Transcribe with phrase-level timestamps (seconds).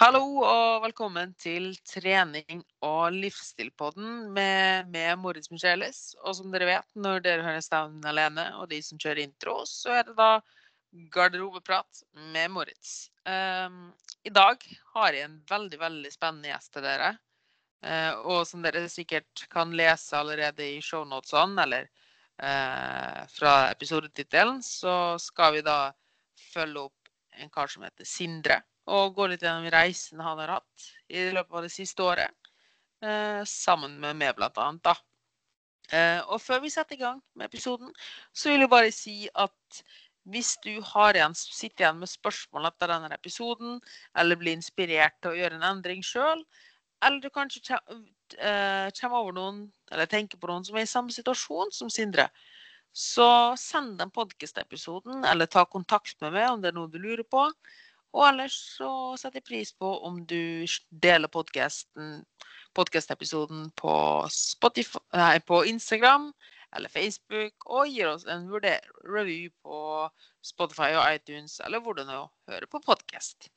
[0.00, 6.14] Hallo og velkommen til trening og livsstilpodden med, med Moritz Michelis.
[6.24, 9.98] Og som dere vet, når dere hører stemmen alene, og de som kjører intro, så
[9.98, 10.30] er det da
[11.12, 12.00] garderobeprat
[12.32, 13.10] med Moritz.
[13.28, 13.90] Um,
[14.24, 14.64] I dag
[14.94, 17.12] har jeg en veldig, veldig spennende gjest til dere.
[17.84, 21.92] Uh, og som dere sikkert kan lese allerede i shownotesene eller
[22.40, 25.78] uh, fra episodetittelen, så skal vi da
[26.54, 30.90] følge opp en kar som heter Sindre og gå litt gjennom reisen han har hatt
[31.08, 32.50] i løpet av det siste året.
[33.00, 34.82] Eh, sammen med meg, blant annet.
[34.84, 34.96] Da.
[35.96, 37.90] Eh, og før vi setter i gang med episoden,
[38.32, 39.82] så vil jeg bare si at
[40.30, 43.78] hvis du igjen, sitter igjen med spørsmål etter denne episoden,
[44.14, 46.44] eller blir inspirert til å gjøre en endring sjøl,
[47.00, 49.60] eller du kanskje eh, kommer over noen,
[49.90, 52.28] eller tenker på noen som er i samme situasjon som Sindre,
[52.92, 57.24] så send den podkast-episoden, eller ta kontakt med meg om det er noe du lurer
[57.24, 57.46] på.
[58.16, 63.94] Og ellers så setter jeg pris på om du deler podkast-episoden på,
[65.46, 66.32] på Instagram
[66.76, 70.08] eller Facebook, og gir oss en review på
[70.46, 73.50] Spotify og iTunes, eller hvor du nå hører på podkast.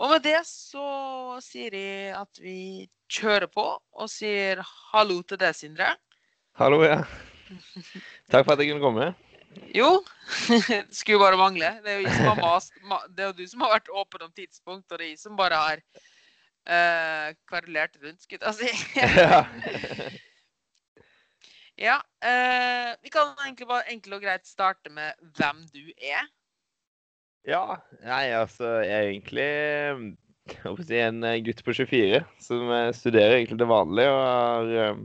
[0.00, 0.86] Og med det så
[1.44, 5.94] sier jeg at vi kjører på, og sier hallo til deg, Sindre.
[6.60, 7.02] Hallo, ja.
[8.32, 9.12] Takk for at jeg kunne komme.
[9.74, 9.90] Jo,
[10.68, 11.70] det skulle bare mangle.
[11.84, 12.68] Det er jo, som har
[13.12, 15.38] det er jo du som har vært åpen om tidspunkt, og det er jeg som
[15.38, 18.70] bare har uh, kverulert rundt, skulle jeg si.
[19.20, 19.42] ja.
[21.86, 26.26] ja uh, vi kan egentlig bare enkelt og greit starte med hvem du er.
[27.46, 29.50] Ja, nei, altså Jeg er egentlig
[30.88, 34.96] si, en gutt på 24 som studerer egentlig det vanlige og har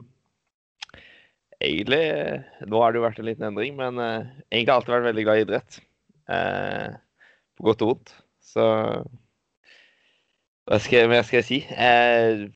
[1.61, 2.01] egentlig
[2.69, 5.39] Nå har det jo vært en liten endring, men uh, egentlig alltid vært veldig glad
[5.39, 5.79] i idrett.
[6.31, 6.89] Uh,
[7.57, 8.13] på godt og vondt.
[8.51, 8.67] Så
[10.67, 11.59] hva skal, hva skal jeg si?
[11.73, 12.47] Uh,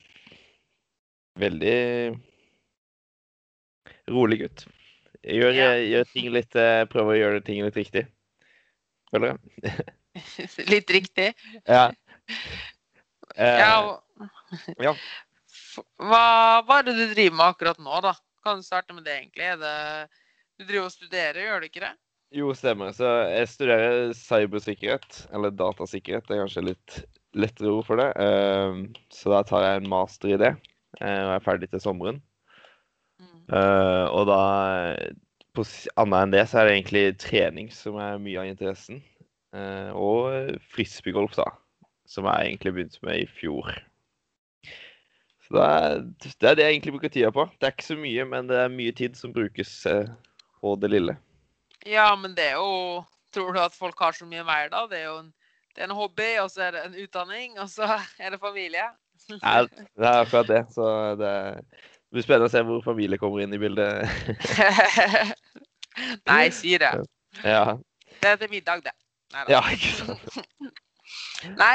[1.40, 1.76] veldig
[4.14, 4.66] rolig gutt.
[5.26, 5.70] Gjør, ja.
[5.82, 6.54] gjør ting litt
[6.92, 8.04] Prøver å gjøre ting litt riktig.
[9.10, 9.72] Føler jeg.
[10.72, 11.32] litt riktig?
[11.66, 11.88] Ja.
[13.34, 13.72] ja.
[14.86, 14.94] ja.
[15.98, 16.22] Hva,
[16.64, 18.14] hva er det du driver med akkurat nå, da?
[18.46, 19.52] Kan starte med det, egentlig.
[19.60, 19.76] Det,
[20.56, 21.92] du driver og studerer, gjør du ikke det?
[22.34, 22.94] Jo, stemmer.
[22.94, 26.26] Så jeg studerer cybersikkerhet, eller datasikkerhet.
[26.26, 26.96] Det er kanskje litt
[27.36, 28.08] lettere ord for det.
[28.22, 28.80] Ehm,
[29.12, 30.54] så da tar jeg en master i det,
[31.00, 32.22] eh, og er ferdig til sommeren.
[33.20, 33.42] Mm.
[33.56, 34.40] Eh, og da
[35.56, 35.64] på
[35.96, 39.00] Annet enn det så er det egentlig trening som er mye av interessen.
[39.56, 41.46] Eh, og frisbeegolf, da.
[42.06, 43.70] Som jeg egentlig begynte med i fjor.
[45.46, 47.46] Så det er, det er, det jeg egentlig bruker tida på.
[47.60, 50.08] Det er ikke så mye, men det er mye tid som brukes eh,
[50.60, 51.16] på det lille.
[51.86, 54.86] Ja, men det er jo Tror du at folk har så mye mer da?
[54.88, 55.26] Det er jo en,
[55.76, 57.84] det er en hobby, og så er det en utdanning, og så
[58.22, 58.86] er det familie.
[59.28, 60.62] Nei, det er akkurat det.
[60.72, 60.86] Så
[61.20, 61.32] det,
[62.14, 64.08] blir spennende å se hvor familie kommer inn i bildet.
[66.30, 66.94] Nei, si det.
[67.44, 67.76] Ja.
[68.22, 68.94] Det er til middag, det.
[69.34, 70.38] Nei, ja, ikke sant.
[71.58, 71.74] Nei,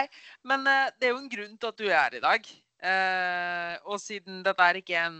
[0.50, 2.48] men uh, det er jo en grunn til at du er her i dag.
[2.82, 5.18] Uh, og siden dette er ikke en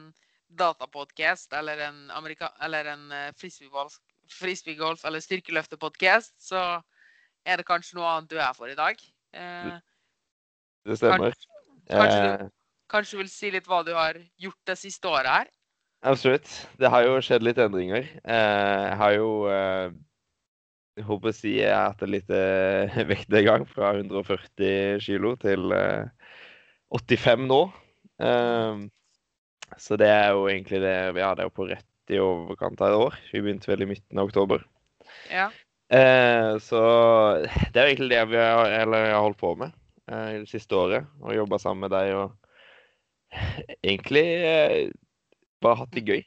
[0.58, 4.00] datapodcast eller en, Amerika eller en uh, frisbeegolf,
[4.34, 6.82] frisbeegolf eller styrkeløftepodcast, så
[7.46, 8.98] er det kanskje noe annet du er for i dag.
[9.38, 9.78] Uh,
[10.90, 11.38] det stemmer.
[11.38, 12.54] Kanskje, kanskje, du,
[12.90, 15.52] kanskje, du, vil si litt hva du har gjort det siste året her?
[16.10, 16.50] Absolutt.
[16.82, 18.08] Det har jo skjedd litt endringer.
[18.26, 19.30] jeg har jo
[20.98, 25.78] jeg håper å si jeg har hatt en liten vektnedgang fra 140 kg til
[26.92, 27.62] 85 nå.
[28.22, 28.86] Um,
[29.80, 33.04] så det er jo egentlig det Vi hadde jo på rett i overkant av et
[33.06, 33.20] år.
[33.32, 34.64] Vi begynte vel i midten av oktober.
[35.32, 35.50] Ja.
[35.92, 36.82] Uh, så
[37.72, 39.74] det er egentlig det vi har, eller jeg har holdt på med
[40.12, 41.08] uh, det siste året.
[41.24, 42.36] Og jobba sammen med deg og
[43.80, 44.92] egentlig uh,
[45.64, 46.26] bare hatt det gøy.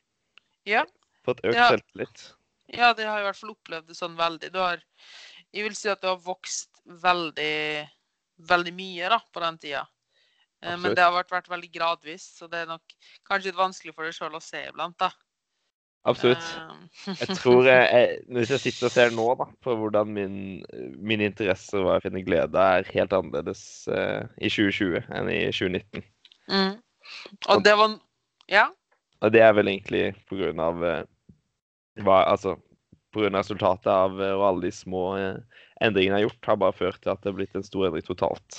[0.68, 0.84] Ja.
[1.24, 1.68] Fått økt ja.
[1.72, 2.28] selvtillit.
[2.72, 4.50] Ja, det har jeg i hvert fall opplevd det sånn veldig.
[4.54, 4.80] Du har
[5.54, 7.84] Jeg vil si at du har vokst veldig,
[8.48, 9.84] veldig mye da, på den tida.
[10.64, 10.82] Absolutt.
[10.82, 12.96] Men det har vært, vært, veldig gradvis, så det er nok
[13.28, 14.96] kanskje litt vanskelig for deg sjøl å se iblant.
[15.02, 15.12] da.
[16.04, 16.44] Absolutt.
[17.06, 20.36] Eh, jeg tror jeg, Hvis jeg sitter og ser nå da, på hvordan min,
[21.00, 25.40] min interesse og hva jeg finner glede, er helt annerledes uh, i 2020 enn i
[25.48, 26.04] 2019.
[26.52, 26.74] Mm.
[27.48, 27.98] Og det var
[28.52, 28.68] Ja?
[29.24, 31.02] Og det er vel egentlig på grunn av uh,
[32.04, 32.58] hva, Altså
[33.14, 36.74] på grunn av resultatet av og alle de små endringene jeg har gjort, har bare
[36.74, 38.56] ført til at det har blitt en stor endring totalt.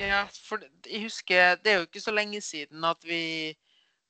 [0.00, 3.52] Ja, for jeg husker Det er jo ikke så lenge siden at vi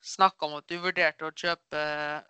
[0.02, 1.82] snakka om at du vurderte å kjøpe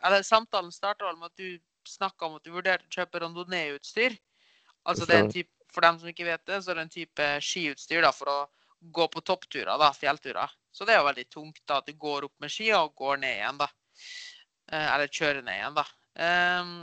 [0.05, 1.59] Eller samtalen starta med at du
[1.89, 4.15] snakka om at du vurderte å kjøpe randonee-utstyr.
[4.87, 6.93] Altså det er en type, For dem som ikke vet det, så er det en
[6.93, 8.39] type skiutstyr da, for å
[8.95, 10.53] gå på toppturer, da, fjellturer.
[10.71, 13.23] Så det er jo veldig tungt da, at du går opp med ski og går
[13.23, 13.69] ned igjen, da.
[14.71, 15.87] Eh, eller kjører ned igjen, da.
[16.13, 16.75] Um,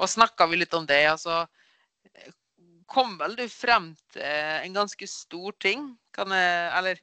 [0.00, 1.42] og snakka vi litt om det, altså
[2.92, 5.86] kom vel du frem til en ganske stor ting?
[6.14, 7.00] Kan jeg Eller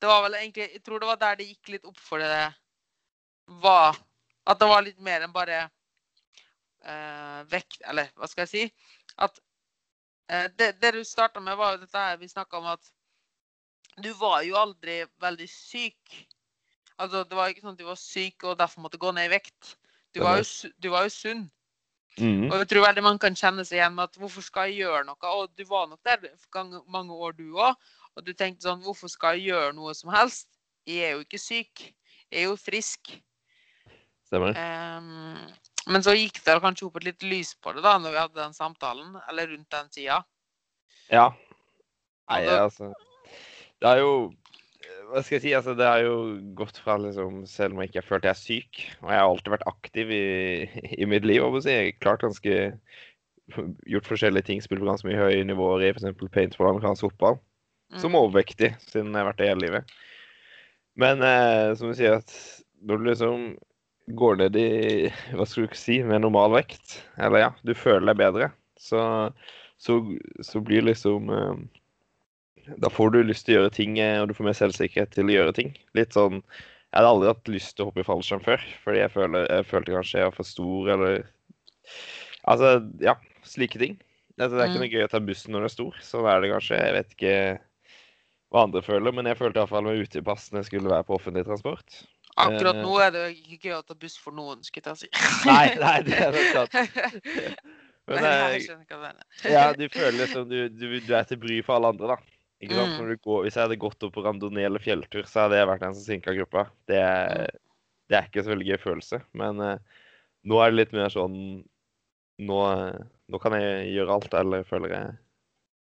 [0.00, 2.52] det var vel egentlig Jeg tror det var der det gikk litt opp for det
[3.64, 3.98] var
[4.46, 5.66] At det var litt mer enn bare
[6.86, 8.64] uh, vekt Eller hva skal jeg si?
[9.16, 9.36] At
[10.32, 12.94] uh, det, det, du starta med, var jo dette her vi snakka om at
[13.98, 16.12] du var jo aldri veldig syk.
[17.02, 19.32] Altså, det var ikke sånn at du var syk og derfor måtte gå ned i
[19.32, 19.72] vekt.
[20.14, 20.44] Du var jo,
[20.78, 21.40] du var jo sunn.
[22.18, 22.48] Mm.
[22.48, 25.04] Og jeg tror veldig mange kan kjenne seg igjen med at hvorfor skal jeg gjøre
[25.06, 25.32] noe?
[25.32, 26.28] Og du var nok der
[26.90, 27.78] mange år, du òg.
[28.18, 30.48] Og du tenkte sånn Hvorfor skal jeg gjøre noe som helst?
[30.88, 31.84] Jeg er jo ikke syk.
[32.32, 33.12] Jeg er jo frisk.
[34.26, 34.56] Stemmer.
[34.58, 35.36] Um,
[35.88, 38.40] men så gikk det kanskje opp et litt lys på det da når vi hadde
[38.40, 40.18] den samtalen, eller rundt den tida.
[41.08, 41.30] Ja.
[42.28, 42.90] Nei, altså
[43.80, 44.12] Det er jo
[45.08, 45.52] Hva skal jeg si?
[45.56, 46.16] Altså, det har jo
[46.58, 49.28] gått fra liksom Selv om jeg ikke har følt jeg er syk, og jeg har
[49.28, 50.24] alltid vært aktiv i,
[50.98, 52.58] i mitt liv, og jeg har klart ganske
[53.88, 56.10] Gjort forskjellige ting, spilt på ganske mye høye nivåer i f.eks.
[56.34, 57.38] paintball, amerikansk fotball
[57.96, 58.18] som Mm.
[58.18, 59.92] overvektig, siden jeg har vært det hele livet.
[61.00, 62.34] Men eh, som du sier, at
[62.84, 63.46] når du liksom
[64.18, 64.68] går ned i
[65.32, 69.00] hva skal du si, med normal vekt, eller ja, du føler deg bedre, så,
[69.80, 69.98] så,
[70.44, 71.54] så blir liksom eh,
[72.76, 75.24] Da får du lyst til å gjøre ting, eh, og du får mer selvsikkerhet til
[75.30, 75.70] å gjøre ting.
[75.96, 79.10] Litt sånn Jeg hadde aldri hatt lyst til å hoppe i fallskjerm før, fordi jeg,
[79.12, 81.18] føler, jeg følte kanskje jeg var for stor, eller
[82.48, 82.70] Altså,
[83.04, 83.98] ja, slike ting.
[84.38, 84.84] Altså, det er ikke Mm.
[84.84, 86.78] noe gøy å ta bussen når du er stor, så er det kanskje.
[86.78, 87.34] Jeg vet ikke
[88.52, 91.44] hva andre føler, men jeg følte iallfall meg utilpass når jeg skulle være på offentlig
[91.44, 91.98] transport.
[92.38, 92.82] Akkurat Eh.
[92.86, 95.08] nå er det jo ikke gøy å ta buss for noen, skulle jeg si.
[95.44, 96.72] Nei, nei, det er nok sant.
[98.08, 99.24] Men Men jeg, skjønner hva du mener.
[99.52, 102.37] ja, du føler liksom du, du, du er til bry for alle andre, da.
[102.58, 102.98] Ikke sant?
[102.98, 103.14] Mm.
[103.22, 105.96] Går, hvis jeg hadde gått opp på randonee eller fjelltur, så hadde jeg vært den
[105.96, 106.66] som sinka gruppa.
[106.90, 107.54] Det er,
[108.10, 109.22] det er ikke så veldig gøy følelse.
[109.38, 110.04] Men uh,
[110.48, 111.38] nå er det litt mer sånn
[112.38, 112.58] nå,
[113.30, 115.16] nå kan jeg gjøre alt, eller føler jeg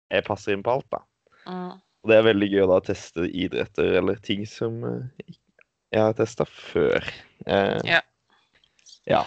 [0.07, 1.01] jeg passer inn på alt, da.
[1.47, 1.73] Mm.
[1.75, 5.33] Og det er veldig gøy å da teste idretter eller ting som uh,
[5.91, 7.03] jeg har testa før.
[7.47, 8.01] Uh, Ja.
[9.07, 9.23] ja.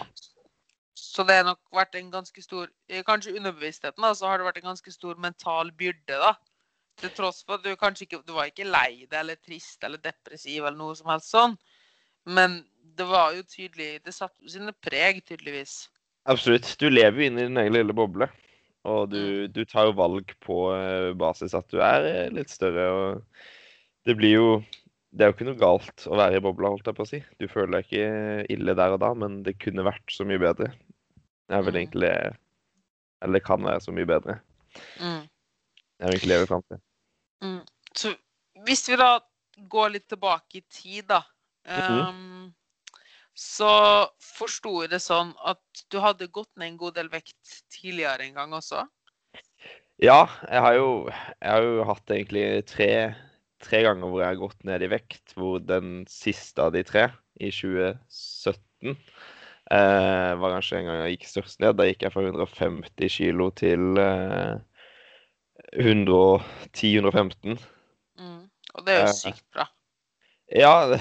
[0.95, 4.47] Så det har nok vært en ganske stor eh, Kanskje underbevisstheten, da, så har det
[4.47, 6.33] vært en ganske stor mental byrde, da.
[7.01, 10.01] Til tross for at du kanskje ikke Du var ikke lei deg eller trist eller
[10.01, 11.55] depressiv eller noe som helst sånn.
[12.29, 12.61] Men
[12.97, 15.87] det var jo tydelig Det satte sine preg, tydeligvis.
[16.29, 16.67] Absolutt.
[16.77, 18.27] Du lever jo inne i din egen lille boble.
[18.89, 22.85] Og du, du tar jo valg på eh, basis at du er eh, litt større.
[22.93, 24.47] Og det blir jo
[25.11, 27.17] Det er jo ikke noe galt å være i bobla, holdt jeg på å si.
[27.35, 30.69] Du føler deg ikke ille der og da, men det kunne vært så mye bedre.
[31.51, 31.81] Det er vel Mm.
[31.81, 32.11] egentlig
[33.21, 34.37] Eller det kan være så mye bedre.
[35.01, 35.27] Mm.
[35.27, 36.79] Det er jo egentlig det vi fram til.
[37.41, 37.61] Mm.
[37.97, 38.13] Så
[38.65, 39.15] hvis vi da
[39.71, 41.21] går litt tilbake i tid, da
[42.09, 42.51] um,
[43.37, 43.69] Så
[44.37, 48.37] forsto jeg det sånn at du hadde gått ned en god del vekt tidligere en
[48.37, 48.85] gang også?
[50.01, 52.89] Ja, jeg har jo, jeg har jo hatt egentlig tre,
[53.61, 55.35] tre ganger hvor jeg har gått ned i vekt.
[55.37, 57.03] Hvor den siste av de tre,
[57.37, 58.95] i 2017,
[59.71, 61.77] eh, var kanskje en gang jeg gikk størst ned.
[61.77, 64.57] Da gikk jeg fra 150 kilo til eh,
[65.77, 67.57] 110-115.
[68.19, 68.49] Mm.
[68.75, 69.13] Og det er jo Eh.
[69.17, 69.65] sykt bra.
[70.51, 70.99] Ja, det,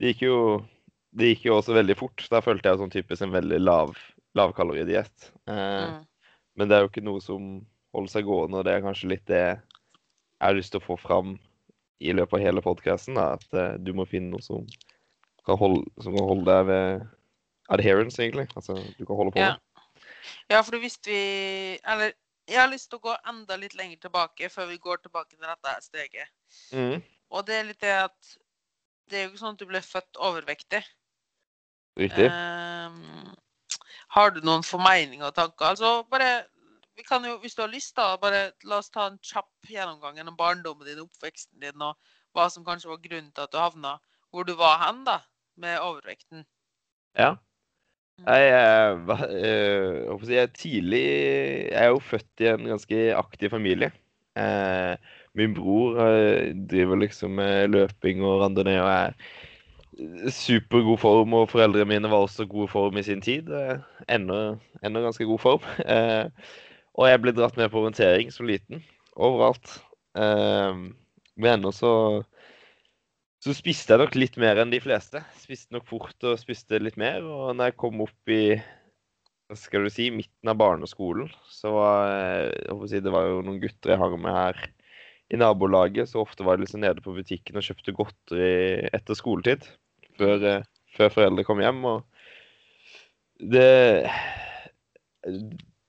[0.00, 0.38] det gikk jo
[1.18, 2.26] det gikk jo også veldig fort.
[2.30, 3.96] Da følte jeg sånn typisk en veldig lav
[4.36, 5.30] lavkaloridiett.
[5.48, 6.04] Eh, Mm.
[6.58, 9.24] Men det er jo ikke noe som holder seg gående, og det er kanskje litt
[9.30, 9.60] det jeg
[10.42, 11.38] har lyst til å få fram
[12.02, 13.16] i løpet av hele podkasten.
[13.18, 14.66] At eh, du må finne noe som
[15.46, 17.06] kan holde, som kan holde deg ved
[17.70, 18.48] adherence, egentlig.
[18.56, 19.54] Altså du kan holde på Ja.
[19.54, 19.58] med.
[20.50, 22.12] Ja, for hvis vi Eller
[22.48, 25.44] jeg har lyst til å gå enda litt lenger tilbake før vi går tilbake til
[25.44, 26.30] dette steget.
[26.72, 27.02] Mm.
[27.28, 28.36] Og det er litt det at
[29.08, 30.80] det er jo ikke sånn at du ble født overvektig.
[31.98, 32.28] Riktig.
[32.28, 33.34] Ehm,
[34.14, 35.72] har du noen formeninger og tanker?
[35.72, 36.46] Altså, bare
[36.98, 40.16] vi kan jo, Hvis du har lyst, da, bare la oss ta en kjapp gjennomgang
[40.18, 41.94] gjennom barndommen din, oppveksten din, og
[42.34, 43.98] hva som kanskje var grunnen til at du havna
[44.34, 45.20] hvor du var hen, da,
[45.56, 46.42] med overvekten.
[47.16, 47.36] Ja.
[48.26, 51.02] Jeg, eh, jeg jeg er tidlig
[51.70, 53.92] Jeg er jo født i en ganske aktiv familie.
[54.36, 54.96] Eh,
[55.38, 61.88] min bror eh, driver liksom med løping og randonee og er supergod form, og foreldrene
[61.88, 63.50] mine var også gode form i sin tid.
[64.08, 65.64] Ennå, ennå ganske god form.
[66.98, 68.84] Og jeg ble dratt med på orientering som liten,
[69.14, 69.76] overalt.
[70.14, 71.92] Men ennå så
[73.48, 75.22] så spiste jeg nok litt mer enn de fleste.
[75.40, 77.24] Spiste nok fort og spiste litt mer.
[77.24, 78.58] Og når jeg kom opp i
[79.56, 83.94] skal du si, midten av barneskolen, så var jeg, si, det var jo noen gutter
[83.94, 84.58] jeg hang med her
[85.32, 88.50] i nabolaget, så ofte var jeg liksom nede på butikken og kjøpte godteri
[88.92, 89.64] etter skoletid.
[90.20, 91.80] Før, eh, før foreldre kom hjem.
[91.88, 92.04] Og
[93.40, 94.08] det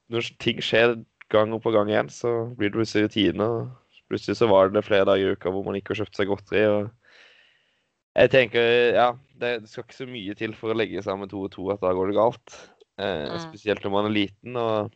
[0.09, 0.95] Når ting skjer
[1.29, 3.43] gang på gang igjen, så blir det plutselig rutine.
[3.43, 6.31] og Plutselig så var det flere dager i uka hvor man ikke har kjøpt seg
[6.31, 6.63] godteri.
[6.65, 6.89] og
[8.17, 11.51] jeg tenker, ja, Det skal ikke så mye til for å legge sammen to og
[11.53, 12.55] to at da går det galt.
[12.99, 13.39] Eh, Mm.
[13.47, 14.55] Spesielt når man er liten.
[14.59, 14.91] og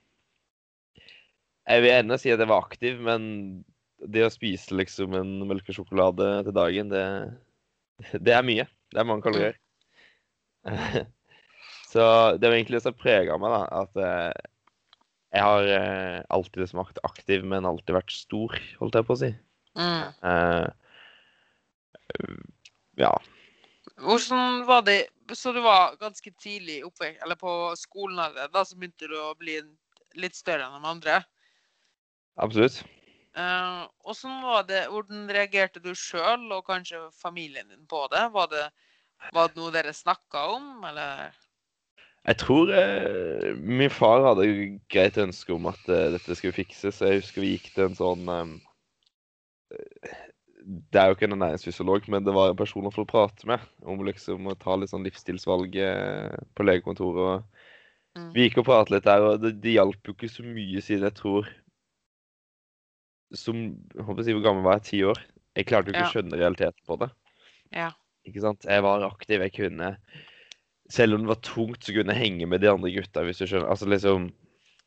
[1.68, 3.64] Jeg vil ennå si at jeg var aktiv, men
[4.04, 7.06] det å spise liksom en melkesjokolade til dagen, det,
[8.20, 8.68] det er mye.
[8.92, 9.56] Det er mange kalorier.
[11.94, 12.04] så
[12.36, 13.86] det var egentlig det som prega meg, da.
[13.86, 14.34] At eh,
[15.34, 19.32] jeg har eh, alltid smakt aktiv, men alltid vært stor, holdt jeg på å si.
[19.80, 20.04] Mm.
[20.30, 20.68] Eh,
[23.00, 23.14] ja.
[24.00, 28.20] Hvordan var det Så du var ganske tidlig oppe, eller på skolen
[28.52, 29.62] da så begynte du å bli
[30.20, 31.22] litt større enn de andre.
[32.44, 32.84] Absolutt.
[33.34, 38.28] Eh, Hvordan var det, hvordan reagerte du sjøl og kanskje familien din på det?
[38.34, 38.68] Var det,
[39.34, 41.32] var det noe dere snakka om, eller?
[42.24, 44.46] Jeg tror eh, min far hadde
[44.92, 47.02] greit ønske om at eh, dette skulle fikses.
[47.02, 48.54] Jeg husker vi gikk til en sånn eh,
[50.64, 53.60] Det er jo ikke en ernæringsfysiolog, men det var en person å få prate med
[53.84, 57.44] om liksom å ta litt sånn livsstilsvalg eh, på legekontoret.
[58.16, 58.30] Mm.
[58.36, 61.08] Vi gikk og pratet litt der, og det, det hjalp jo ikke så mye siden
[61.10, 61.48] jeg tror
[63.34, 63.64] Som
[63.98, 64.86] håper å si, Hvor gammel var jeg?
[64.92, 65.22] Ti år?
[65.58, 66.10] Jeg klarte jo ikke Ja.
[66.12, 67.10] å skjønne realiteten på det.
[67.74, 67.90] Ja.
[68.30, 68.68] Ikke sant?
[68.70, 69.96] Jeg var aktiv, jeg kunne
[70.94, 73.48] Selv om det var tungt, så kunne jeg henge med de andre gutta, hvis du
[73.48, 73.70] skjønner.
[73.74, 74.30] Altså liksom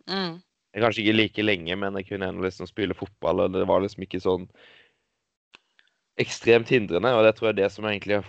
[0.06, 0.38] Mm.
[0.76, 4.20] Kanskje ikke like lenge, men jeg kunne liksom spille fotball, og det var liksom ikke
[4.22, 4.44] sånn
[6.20, 7.12] ekstremt hindrende.
[7.16, 8.22] Og det tror jeg er det som egentlig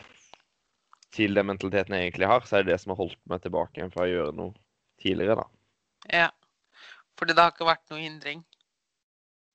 [1.15, 3.79] Til den mentaliteten jeg egentlig har, så er det det som har holdt meg tilbake
[3.79, 4.53] igjen fra å gjøre noe
[5.01, 5.45] tidligere, da.
[6.11, 6.27] ja.
[7.17, 8.43] Fordi det har ikke vært noe hindring?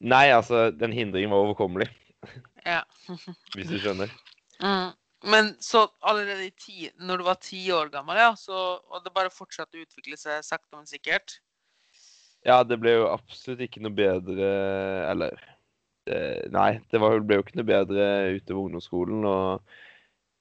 [0.03, 1.87] Nei, altså, den hindringen var overkommelig,
[2.67, 2.81] Ja.
[3.55, 4.11] hvis du skjønner.
[4.63, 4.97] Mm.
[5.31, 9.15] Men så allerede i ti, når du var ti år gammel, ja, så, og det
[9.15, 11.37] bare fortsatte å utvikle seg sakte, men sikkert?
[12.43, 14.49] Ja, det ble jo absolutt ikke noe bedre
[15.07, 15.37] Eller
[16.07, 18.07] Nei, det var, ble jo ikke noe bedre
[18.37, 19.25] utover ungdomsskolen.
[19.29, 19.75] Og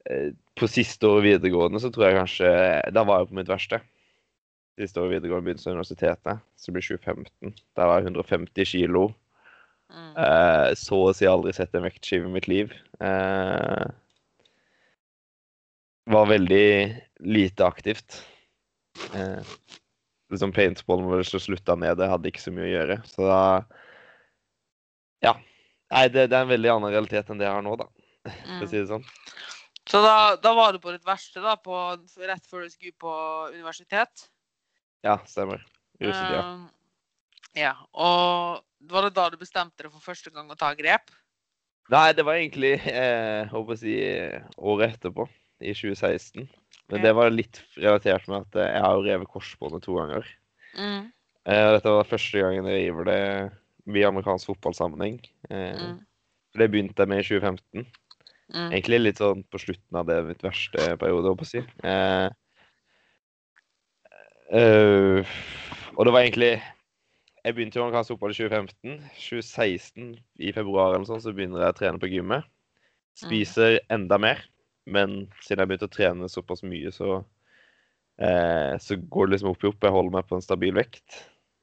[0.10, 2.52] eh, på siste året videregående så tror jeg kanskje
[2.96, 3.82] Da var jeg på mitt verste.
[4.80, 7.56] Siste året videregående begynte på universitetet, så det ble 2015.
[7.78, 9.10] Da var jeg 150 kilo.
[9.92, 10.14] Mm.
[10.24, 12.74] Eh, så å si aldri sett en vektskive i mitt liv.
[13.04, 13.86] Eh,
[16.12, 16.68] var veldig
[17.20, 18.22] lite aktivt.
[19.14, 19.44] Eh,
[20.32, 23.00] liksom paintballen så slutta med det, hadde ikke så mye å gjøre.
[23.12, 23.42] Så da
[25.22, 25.36] Ja.
[25.92, 27.88] Nei, det, det er en veldig annen realitet enn det jeg har nå, da,
[28.24, 28.70] for å Mm.
[28.70, 29.08] si det sånn.
[29.90, 31.76] Så da, da var du på ditt verste da, på,
[32.22, 33.14] rett før du skulle på
[33.52, 34.28] universitet?
[35.04, 35.64] Ja, stemmer.
[36.00, 36.44] Russetida.
[36.46, 37.74] Uh, ja.
[37.92, 41.12] Og var det da du bestemte deg for første gang å ta grep?
[41.92, 43.96] Nei, det var egentlig eh, håper å si,
[44.62, 45.26] året etterpå,
[45.60, 46.46] i 2016.
[46.46, 47.04] Men okay.
[47.04, 50.30] det var litt relatert med at eh, jeg har revet korsbåndet to ganger.
[50.78, 51.10] Mm.
[51.50, 53.20] Eh, og dette var første gangen jeg river det
[53.88, 55.20] i amerikansk fotballsammenheng.
[55.50, 56.00] Eh, Mm.
[56.54, 57.86] Det begynte jeg med i 2015.
[58.52, 58.72] Mm.
[58.74, 61.62] Egentlig litt sånn på slutten av det mitt verste periode, håper jeg å si.
[61.88, 62.30] Eh,
[64.60, 65.36] eh,
[65.96, 66.62] og det var egentlig
[67.42, 68.98] Jeg begynte jo amerikansk fotball i 2015.
[69.18, 70.10] 2016,
[70.46, 72.46] i februar eller sånn, så begynner jeg å trene på gymmet.
[73.18, 74.44] Spiser enda mer.
[74.86, 77.24] Men siden jeg begynte å trene såpass mye, så
[78.22, 79.82] eh, så går det liksom opp i opp.
[79.82, 81.18] Jeg holder meg på en stabil vekt.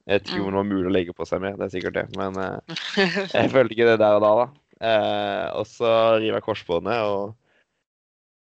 [0.07, 1.97] Jeg vet ikke om det var mulig å legge på seg mer, det er sikkert
[1.99, 2.05] det.
[2.17, 2.79] Men eh,
[3.35, 4.47] jeg følte ikke det der og da, da.
[4.79, 5.91] Eh, og så
[6.21, 7.35] river jeg korsbåndet, og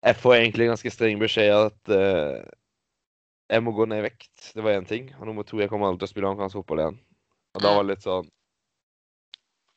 [0.05, 2.43] jeg får egentlig ganske streng beskjed at eh,
[3.49, 4.51] jeg må gå ned i vekt.
[4.53, 5.09] Det var én ting.
[5.19, 6.99] Og nummer to, jeg kommer aldri til å spille amerikansk fotball igjen.
[7.55, 8.29] Og da var det litt sånn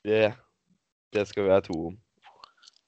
[0.08, 0.22] Det,
[1.14, 1.96] det skal vi være to om.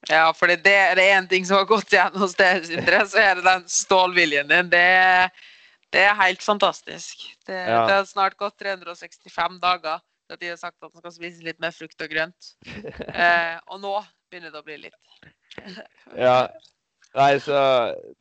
[0.08, 3.20] Ja, for det er det én ting som har gått igjen hos dere, Sindre, så
[3.20, 4.70] er det den stålviljen din.
[4.72, 4.84] Det,
[5.94, 7.24] det er helt fantastisk.
[7.46, 7.86] Det, Ja.
[7.86, 11.42] det har snart gått 365 dager til at de har sagt at man skal spise
[11.46, 12.52] litt mer frukt og grønt.
[13.10, 13.96] Eh, og nå
[14.30, 15.00] begynner det å bli litt.
[16.16, 16.48] Ja.
[17.10, 17.58] Nei, så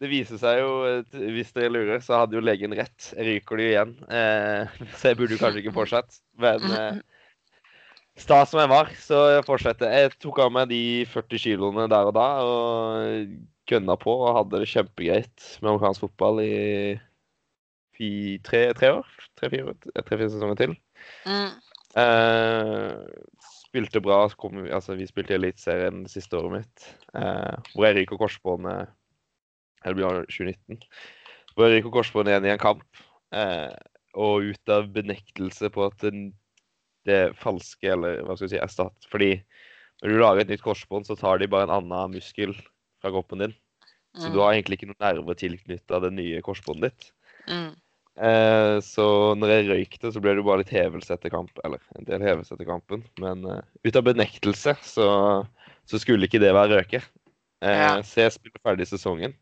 [0.01, 0.69] det viser seg jo,
[1.13, 3.11] hvis dere lurer, så hadde jo legen rett.
[3.13, 3.91] Jeg ryker det jo igjen.
[4.09, 6.23] Eh, så jeg burde jo kanskje ikke fortsette.
[6.41, 6.97] Men eh,
[8.17, 9.93] sta som jeg var, så jeg fortsetter.
[9.93, 10.81] Jeg tok av meg de
[11.13, 13.37] 40 kiloene der og da, og
[13.69, 16.53] gønna på og hadde det kjempegreit med amerikansk fotball i
[18.43, 19.07] tre, tre år.
[19.39, 19.73] Tre-fire
[20.07, 20.75] tre, sesonger til.
[21.27, 21.51] Mm.
[21.97, 23.03] Uh,
[23.65, 24.21] spilte bra.
[24.29, 27.97] så Kom, vi- altså, vi spilte i Eliteserien det siste året mitt, uh, hvor jeg
[28.01, 28.87] ryker korsbåndet
[29.85, 30.81] Det blir 2019.
[31.55, 32.83] Hvor jeg ryker korsbåndet igjen i en kamp.
[33.33, 33.71] Uh,
[34.19, 36.13] og ut av benektelse på at det,
[37.05, 39.35] det falske, eller hva skal vi si, erstatt Fordi
[40.01, 42.53] Når du lager et nytt korsbånd, så tar de bare en annen muskel
[43.01, 43.53] fra kroppen din.
[44.15, 44.43] Så du Mm.
[44.43, 47.11] har egentlig ikke noen nerver tilknytta det nye korsbåndet ditt.
[47.49, 47.75] Mm.
[48.19, 49.05] Eh, så
[49.39, 52.25] når jeg røykte, så ble det jo bare litt hevelse etter kamp, eller en del
[52.25, 53.05] hevelse etter kampen.
[53.21, 55.07] Men eh, ut av benektelse så,
[55.87, 57.03] så skulle ikke det være røke.
[57.63, 57.93] Eh, Ja.
[58.03, 59.33] Så jeg spiller ferdig sesongen.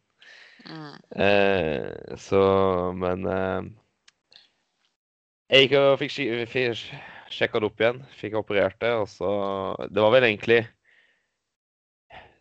[0.67, 0.93] Mm.
[1.23, 2.39] Eh, så
[2.97, 3.67] Men eh,
[5.53, 6.15] jeg gikk og fikk,
[6.51, 6.81] fikk
[7.31, 8.01] sjekka det opp igjen.
[8.19, 9.29] Fikk operert det, og så
[9.87, 10.65] Det var vel egentlig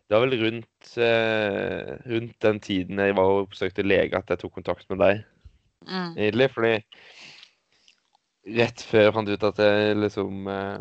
[0.07, 4.39] Det var vel rundt, eh, rundt den tiden jeg var og oppsøkte lege at jeg
[4.43, 5.23] tok kontakt med deg,
[5.85, 6.13] Mm.
[6.17, 6.47] Nydelig.
[6.53, 6.73] Fordi
[8.57, 10.77] rett før jeg fant ut at jeg liksom eh,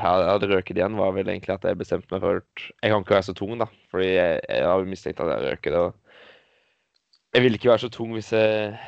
[0.00, 3.16] hadde røket igjen, var vel egentlig at jeg bestemte meg for at jeg kan ikke
[3.16, 3.68] være så tung, da.
[3.92, 5.82] Fordi jeg, jeg har mistenkt at jeg røker det.
[5.84, 8.78] og Jeg ville ikke være så tung hvis jeg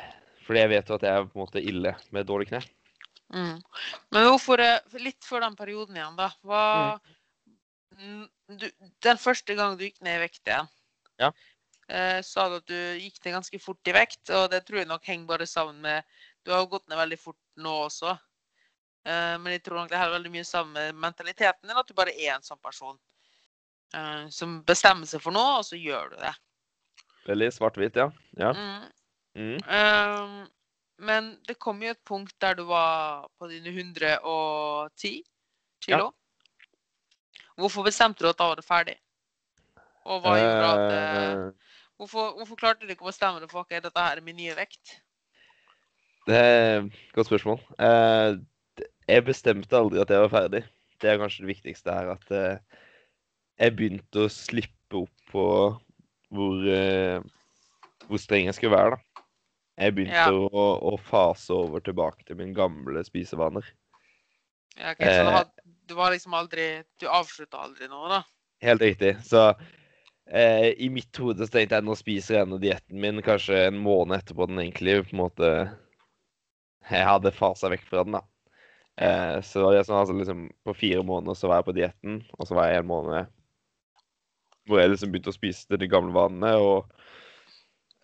[0.47, 2.63] Fordi jeg vet jo at jeg er på en måte ille med dårlig kne.
[3.35, 3.59] Mm.
[4.15, 6.31] Men hvorfor eh, Litt før den perioden igjen, da.
[6.47, 6.65] Hva
[7.97, 8.27] Mm,
[8.59, 8.67] du,
[9.03, 10.67] Den første gang du gikk ned i vekt igjen,
[11.17, 11.31] Ja.
[11.89, 14.89] Eh, sa du at du gikk ned ganske fort i vekt, og det tror jeg
[14.89, 16.03] nok henger bare sammen med
[16.45, 18.13] Du har gått ned veldig fort nå også.
[19.07, 21.95] Eh, men jeg tror nok det har veldig mye sammen med mentaliteten din, at du
[21.97, 22.97] bare er en sånn person
[23.95, 26.33] eh, som bestemmer seg for noe, og så gjør du det.
[27.27, 28.07] Veldig svart-hvitt, ja.
[28.39, 28.53] ja.
[28.55, 28.85] Mm.
[29.37, 29.57] Mm.
[29.69, 30.37] Ehm,
[30.97, 35.19] men det kom jo et punkt der du var på dine 110
[35.83, 36.13] kilo.
[37.57, 38.95] Hvorfor bestemte du at da var det ferdig?
[40.07, 41.66] Og hva gjorde at eh, Eh,
[41.97, 44.55] hvorfor, hvorfor klarte du ikke å bestemme deg for ok, dette her er min nye
[44.57, 44.97] vekt?
[46.27, 47.61] Det er et godt spørsmål.
[47.79, 48.37] Eh,
[49.07, 50.63] jeg bestemte aldri at jeg var ferdig.
[51.01, 52.11] Det er kanskje det viktigste her.
[52.17, 52.79] At eh,
[53.61, 55.45] jeg begynte å slippe opp på
[56.35, 57.21] hvor, eh,
[58.07, 59.23] hvor streng jeg skulle være, da.
[59.77, 60.31] Jeg begynte Ja.
[60.33, 63.67] å, å fase over tilbake til mine gamle spisevaner.
[64.77, 65.51] Ja, okay, så du, had,
[65.89, 68.19] du var liksom aldri Du avslutta aldri noe, da?
[68.65, 69.15] Helt riktig.
[69.25, 69.47] Så
[70.29, 73.77] eh, i mitt hode så tenkte jeg nå spiser jeg denne dietten min kanskje en
[73.83, 75.51] måned etterpå den egentlig på en måte
[76.87, 78.21] Jeg hadde fasa vekk fra den, da.
[78.97, 81.75] Eh, så det var det som altså liksom På fire måneder så var jeg på
[81.79, 83.33] dietten, og så var jeg en måned
[84.67, 86.89] hvor jeg liksom begynte å spise til de gamle vanene, og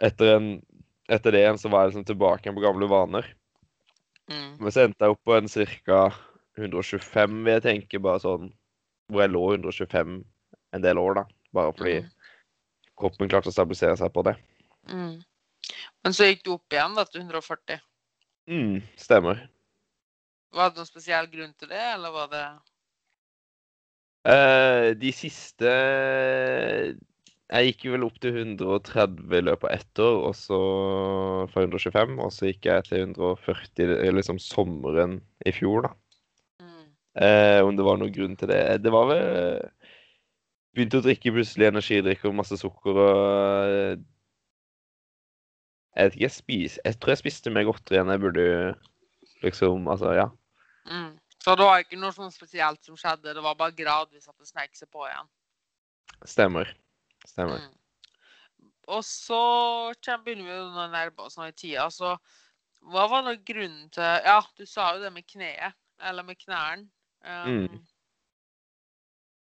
[0.04, 0.46] etter, en,
[1.12, 3.28] etter det igjen så var jeg liksom tilbake igjen på gamle vaner.
[4.32, 4.62] Mm.
[4.62, 6.04] Men så endte jeg opp på en ca.
[6.56, 8.52] 125, vil jeg tenke, bare sånn
[9.10, 10.20] Hvor jeg lå 125
[10.78, 11.24] en del år, da.
[11.54, 12.10] Bare fordi Mm.
[12.98, 14.36] kroppen klarte å stabilisere seg på det.
[14.90, 15.24] Mm.
[16.04, 17.80] Men så gikk du opp igjen da, til 140.
[18.50, 19.48] Mm, stemmer.
[20.54, 22.46] Var det noen spesiell grunn til det, eller var det
[24.26, 25.68] Eh, de siste
[27.54, 30.60] Jeg gikk vel opp til 130 i løpet av ett år, og så
[31.52, 35.92] fra 125, og så gikk jeg til 140 liksom sommeren i fjor, da.
[36.64, 36.86] mm.
[37.20, 38.62] Eh, om det var noen grunn til det.
[38.82, 39.60] Det var vel
[40.74, 43.18] Begynte å drikke plutselig energidrikk og masse sukker og
[43.70, 43.98] eh,
[45.94, 48.48] Jeg vet ikke, jeg spis, Jeg tror jeg spiste mer godteri enn jeg burde
[49.44, 50.30] liksom Altså, ja.
[50.90, 51.14] Mm.
[51.44, 54.48] Så det var ikke noe sånn spesielt som skjedde, det var bare gradvis at det
[54.48, 55.28] snek seg på igjen?
[56.24, 56.70] Stemmer.
[57.28, 57.60] Stemmer.
[57.60, 58.70] Mm.
[58.96, 59.40] Og så
[60.24, 61.90] begynner vi å nærme oss nå i tida.
[61.92, 62.16] Så
[62.92, 65.76] hva var da grunnen til Ja, du sa jo det med kneet.
[66.04, 66.88] Eller med knærne.
[67.24, 67.82] Um, Mm.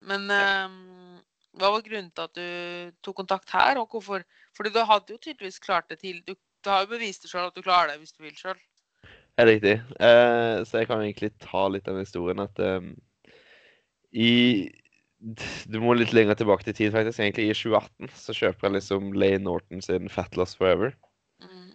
[0.01, 1.10] Men um,
[1.59, 4.23] hva var grunnen til at du tok kontakt her, og hvorfor?
[4.55, 6.21] Fordi du hadde jo tydeligvis klart det til.
[6.27, 8.59] Du, du har jo bevist det sjøl at du klarer det hvis du vil sjøl.
[9.39, 9.77] Helt riktig.
[9.99, 12.91] Eh, så jeg kan egentlig ta litt av historien at eh,
[14.11, 14.31] i
[15.69, 17.19] Du må litt lenger tilbake til tid, faktisk.
[17.21, 20.95] Egentlig i 2018 så kjøper jeg liksom Lay Norton sin Fat Loss Forever.
[21.43, 21.67] Mm.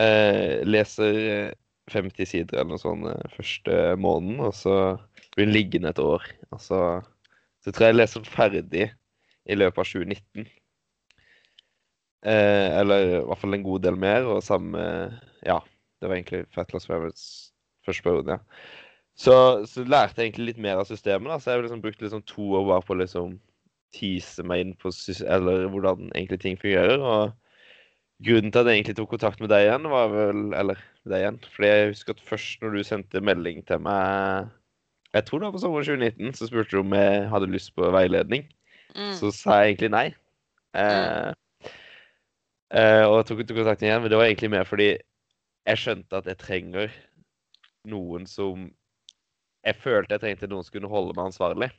[0.00, 1.50] Eh, leser eh,
[1.90, 4.76] 50 sider eller noe sånt eh, første måneden, og så
[5.34, 6.24] blir den liggende et år.
[6.54, 6.80] Og så,
[7.64, 8.86] så tror jeg jeg leser den ferdig
[9.44, 10.48] i løpet av 2019.
[12.24, 14.80] Eh, eller i hvert fall en god del mer, og samme
[15.44, 15.58] Ja,
[16.00, 18.38] det var egentlig Fat Loss første periode, ja.
[19.14, 19.34] Så,
[19.70, 21.38] så lærte jeg egentlig litt mer av systemet, da.
[21.38, 23.36] Så jeg liksom brukt liksom to år bare på å liksom
[23.94, 24.90] tease meg inn på
[25.22, 26.98] eller hvordan egentlig ting fungerer.
[26.98, 27.36] og
[28.24, 31.38] Grunnen til at jeg egentlig tok kontakt med deg igjen, var vel Eller deg igjen.
[31.54, 34.50] Fordi jeg husker at først når du sendte melding til meg
[35.14, 37.90] Jeg tror det var på sommeren 2019, så spurte du om jeg hadde lyst på
[37.94, 38.48] veiledning.
[38.94, 39.14] Mm.
[39.18, 40.06] Så sa jeg egentlig nei.
[40.78, 41.30] Eh,
[42.74, 44.88] eh, og jeg tok ikke kontakt igjen, men det var egentlig mer fordi
[45.64, 46.92] jeg skjønte at jeg trenger
[47.88, 48.70] noen som
[49.64, 51.70] Jeg følte jeg trengte noen som kunne holde meg ansvarlig.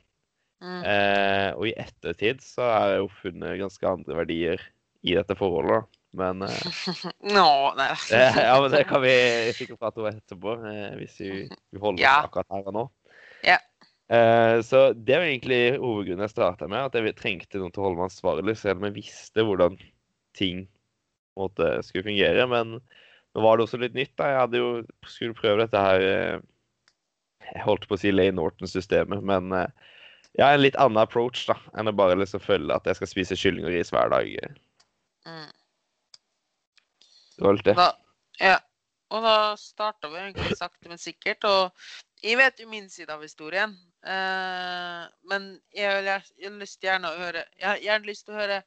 [0.58, 0.80] Mm.
[0.82, 4.64] Eh, og i ettertid så har jeg jo funnet ganske andre verdier
[5.06, 5.84] i dette forholdet.
[5.84, 6.00] da.
[6.16, 6.64] Men eh,
[7.36, 7.46] Nå,
[7.78, 7.88] nei.
[8.48, 9.14] ja, men det kan vi
[9.54, 12.16] sikkert prate om etterpå, eh, hvis vi, vi holder Ja.
[12.24, 12.84] oss akkurat her og nå.
[13.46, 13.58] Ja.
[14.12, 17.88] Eh, så det var egentlig hovedgrunnen jeg starta med, at jeg trengte noen til å
[17.88, 19.78] holde meg ansvarlig, selv om jeg visste hvordan
[20.38, 20.66] ting
[21.38, 22.46] måte, skulle fungere.
[22.50, 24.14] Men nå var det også litt nytt.
[24.18, 24.30] da.
[24.32, 24.70] Jeg hadde jo
[25.10, 26.38] skulle prøve dette her eh,
[27.50, 29.68] Jeg holdt på å si Lay Norton-systemet, men ja,
[30.36, 33.08] jeg har en litt annen approach da, enn å bare liksom følge at jeg skal
[33.08, 34.26] spise kylling og ris hver dag.
[35.24, 35.52] Mm.
[37.36, 37.76] Det var litt det.
[37.78, 37.86] Da,
[38.40, 38.56] ja.
[39.14, 41.46] Og da starta vi egentlig sakte, men sikkert.
[41.46, 43.76] Og jeg vet jo min side av historien.
[44.06, 48.38] Eh, men jeg har, jeg lyst gjerne å høre Jeg har gjerne lyst til å
[48.38, 48.58] høre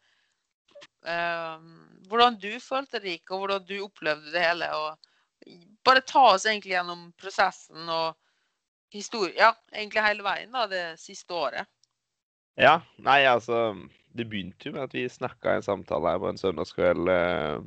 [1.08, 1.62] uh,
[2.10, 4.68] hvordan du følte det gikk, og hvordan du opplevde det hele.
[4.76, 5.56] Og
[5.88, 8.18] bare ta oss egentlig gjennom prosessen og
[8.94, 9.36] historie.
[9.38, 11.70] Ja, egentlig hele veien da, det siste året.
[12.60, 13.78] Ja, nei, altså
[14.12, 17.12] Det begynte jo med at vi snakka i en samtale her på en søndagskveld.
[17.14, 17.62] eh,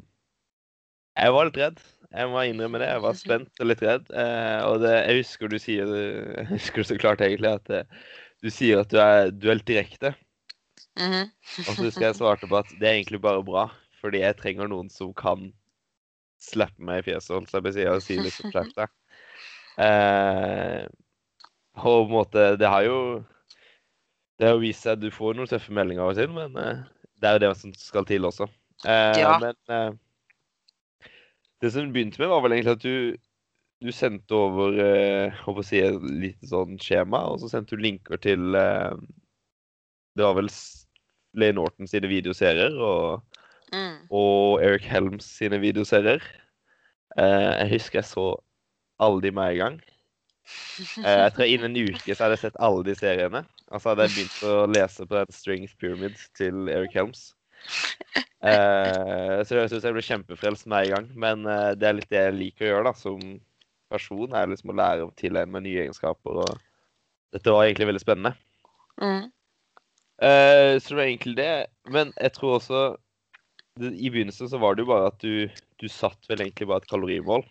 [1.17, 1.79] Jeg var litt redd.
[2.13, 2.89] Jeg må innrømme det.
[2.93, 4.11] Jeg var spent og litt redd.
[4.13, 5.93] eh, Og det, jeg husker du sier
[6.43, 8.03] Jeg husker så klart egentlig at eh,
[8.43, 10.15] du sier at du er, duelt direkte.
[10.99, 11.09] Mm.
[11.09, 11.31] Mhm.
[11.63, 13.69] Og så husker jeg svarte på at det er egentlig bare bra,
[14.03, 15.47] fordi jeg trenger noen som kan
[16.43, 18.91] slappe meg i fjeset, holdt jeg på å si, og si litt som skjerp deg.
[19.83, 20.83] Eh,
[21.81, 22.97] og på en måte Det har jo
[24.37, 26.59] Det har jo vist seg at du får noen tøffe meldinger av og til, men
[26.61, 26.83] eh,
[27.23, 28.49] det er jo det som skal til også.
[28.85, 29.37] Eh, Ja.
[29.41, 29.93] Men eh,
[31.63, 33.19] det som begynte med, var vel egentlig at du
[33.83, 38.21] du sendte over eh, å si, et lite sånn skjema, og så sendte du linker
[38.23, 38.95] til eh,
[40.15, 40.51] Det var vel
[41.35, 43.25] Lane Norton sine videoserier og,
[43.73, 44.03] Mm.
[44.13, 46.21] og Eric Helms sine videoserier.
[47.17, 48.27] Eh, jeg husker jeg så
[49.01, 49.81] alle de med en gang.
[51.07, 53.45] Eh, jeg tror Innen en uke så hadde jeg sett alle de seriene.
[53.71, 57.31] Altså hadde jeg begynt å lese på den Strength Pyramid til Eric Helms.
[58.43, 61.09] Eh, så jeg synes jeg ble kjempefrelst med en gang.
[61.25, 63.21] Men eh, det er litt det jeg liker å gjøre da, som
[63.93, 64.35] person.
[64.35, 66.43] er liksom å lære å tilegne meg nye egenskaper.
[66.43, 66.59] og
[67.35, 68.35] Dette var egentlig veldig spennende.
[69.03, 69.31] Mm.
[70.23, 71.55] Eh, så det var egentlig det.
[71.91, 72.83] Men jeg tror også
[73.81, 75.49] I begynnelsen så var det jo bare at du,
[75.81, 77.47] du satt vel egentlig bare et kalorimål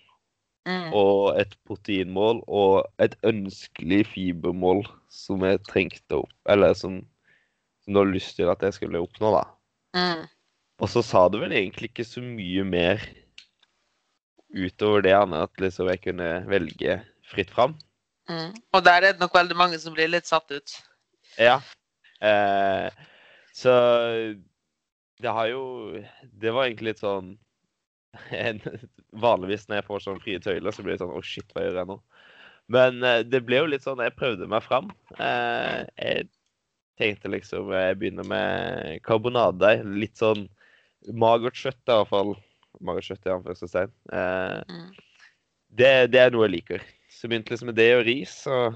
[0.69, 0.91] Mm.
[0.93, 6.99] og et proteinmål og et ønskelig fibermål som jeg trengte opp, eller som,
[7.81, 9.41] som du har lyst til at jeg skulle oppnå, da.
[9.97, 10.27] Mm.
[10.81, 13.03] Og så sa du vel egentlig ikke så mye mer
[14.51, 16.97] utover det, annet at liksom jeg kunne velge
[17.31, 17.77] fritt fram.
[18.29, 18.55] Mm.
[18.73, 20.73] Og der er det nok veldig mange som blir litt satt ut.
[21.37, 21.59] Ja.
[22.21, 22.89] Eh,
[23.53, 23.71] så
[25.21, 25.63] det har jo
[26.41, 27.31] Det var egentlig litt sånn
[28.45, 28.59] en,
[29.23, 31.79] Vanligvis når jeg får sånn frie tøyler, så blir det sånn Å, shit, hva gjør
[31.81, 31.97] jeg nå?
[32.71, 34.91] Men eh, det ble jo litt sånn Jeg prøvde meg fram.
[35.17, 36.29] Eh, jeg
[37.01, 40.45] tenkte liksom Jeg begynner med karbonade, Litt sånn
[41.09, 42.35] magert kjøtt, i hvert fall.
[42.81, 43.91] Magert kjøtt i anførselstegn.
[44.13, 44.91] Eh, Mm.
[45.71, 46.81] det, det er noe jeg liker.
[47.11, 48.35] Så begynte liksom med det og ris.
[48.47, 48.75] Og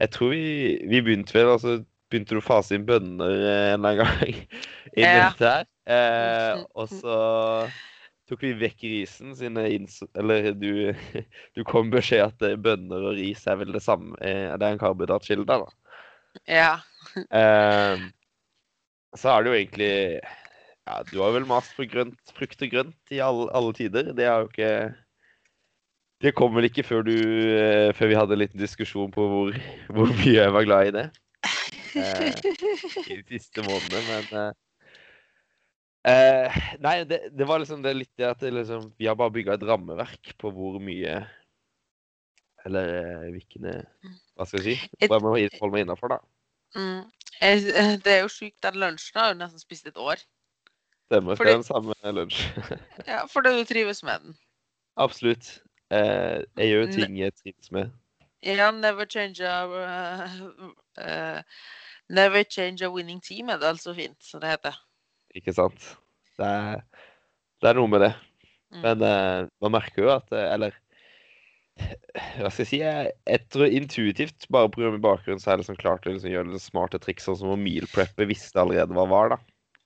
[0.00, 0.46] jeg tror vi,
[0.90, 1.78] vi begynte vel altså
[2.10, 4.46] begynte du å fase inn bønner eh, en eller annen gang
[5.00, 5.30] inn Ja.
[5.40, 5.66] her.
[5.86, 7.16] Eh, og så
[8.26, 9.58] tok vi vekk risen, siden
[10.18, 10.92] Eller du,
[11.54, 14.14] du kom med beskjed at eh, bønner og ris er vel det samme.
[14.20, 15.68] eh, Det er en karbohydratkilde, da.
[16.50, 16.72] Ja.
[17.30, 18.02] Eh,
[19.16, 19.92] så er det jo egentlig
[20.86, 24.12] Ja, du har vel mast på grønt, frukt og grønt i alle, alle tider.
[24.14, 24.70] Det er jo ikke
[26.22, 29.56] Det kom vel ikke før du eh, Før vi hadde en liten diskusjon på hvor,
[29.96, 31.08] hvor mye jeg var glad i det
[31.96, 32.30] eh,
[33.10, 34.52] i de siste månedene, men eh,
[36.12, 39.34] eh, Nei, det, det var liksom det litt det at det liksom, vi har bare
[39.34, 41.18] bygga et rammeverk på hvor mye
[42.66, 45.06] Eller eh, hvilken Hva skal jeg si?
[45.08, 46.22] Hva jeg må holde meg innafor, da.
[46.76, 47.04] Mm.
[47.40, 48.58] Det er jo sjukt.
[48.64, 50.20] Den lunsjen har jo nesten spist et år.
[51.06, 51.36] Stemmer.
[51.38, 52.40] Fordi- Det er den samme lunsj.
[53.12, 54.36] Ja, Fordi du trives med den.
[54.96, 55.62] Absolutt.
[55.94, 57.90] Eh, jeg gjør ting jeg trives med.
[58.42, 61.42] Ja, never change a uh, uh,
[62.10, 64.74] Never change a winning team, er det altså fint, som det heter.
[65.34, 65.96] Ikke sant?
[66.38, 66.82] Det er,
[67.62, 68.12] det er noe med det.
[68.74, 68.82] Mm.
[68.82, 70.74] Men uh, man merker jo at Eller
[71.76, 72.78] hva skal jeg si?
[72.80, 74.86] Jeg, jeg tror intuitivt, bare pga.
[74.86, 77.52] bakgrunnen, bakgrunn, så er det liksom klart å liksom gjøre det smarte triks, sånn som
[77.52, 79.38] å meal preppe visste allerede hva var, da.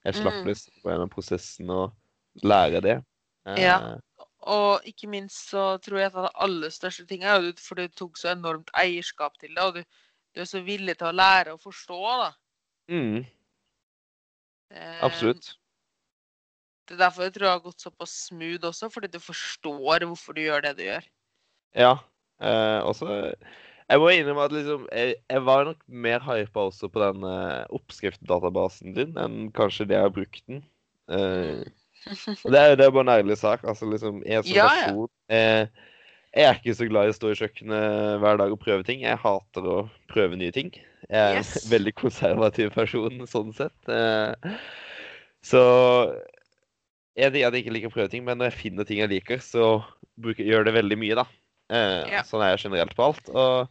[0.05, 0.47] Jeg slapp Mm.
[0.47, 1.93] liksom på gjennom prosessen og
[2.43, 3.05] lære det.
[3.47, 3.97] Eh, Ja.
[4.43, 7.89] Og ikke minst så tror jeg at det aller største ting er jo for du
[7.89, 9.83] tok så enormt eierskap til det, og du,
[10.35, 12.31] du er så villig til å lære og forstå, da.
[12.89, 13.27] Mm,
[14.71, 15.57] Eh, absolutt.
[16.87, 20.33] Det er derfor jeg tror det har gått såpass smooth også, fordi du forstår hvorfor
[20.35, 21.05] du gjør det du gjør.
[21.75, 21.93] Ja.
[22.41, 23.35] Eh, også
[23.91, 27.65] Jeg må innrømme at liksom Jeg, jeg var nok mer hypa også på den uh,
[27.75, 30.61] oppskriftdatabasen din enn kanskje det jeg har brukt den.
[31.11, 31.65] Uh,
[32.47, 33.65] det er, det er bare en ærlig sak.
[33.69, 35.67] Altså liksom En som Ja, person eh,
[36.37, 39.03] Jeg er ikke så glad i å stå i kjøkkenet hver dag og prøve ting.
[39.03, 39.79] Jeg hater å
[40.13, 40.71] prøve nye ting.
[41.11, 41.57] Jeg er Yes.
[41.67, 43.77] en veldig konservativ person sånn sett.
[43.91, 44.33] Uh,
[45.43, 45.61] Så
[47.19, 49.43] jeg, jeg, jeg ikke liker å prøve ting, men når jeg finner ting jeg liker,
[49.45, 49.81] så
[50.21, 51.27] bruker, gjør det veldig mye, da.
[51.71, 52.23] Eh, Ja.
[52.27, 53.29] Sånn er jeg generelt på alt.
[53.31, 53.69] Og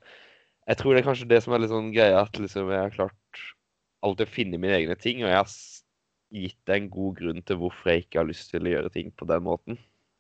[0.70, 2.96] jeg tror det er kanskje det som er litt sånn greia, at liksom jeg har
[2.96, 3.44] klart
[4.06, 5.54] alltid å finne mine egne ting, og jeg har
[6.40, 9.10] gitt det en god grunn til hvorfor jeg ikke har lyst til å gjøre ting
[9.18, 9.80] på den måten.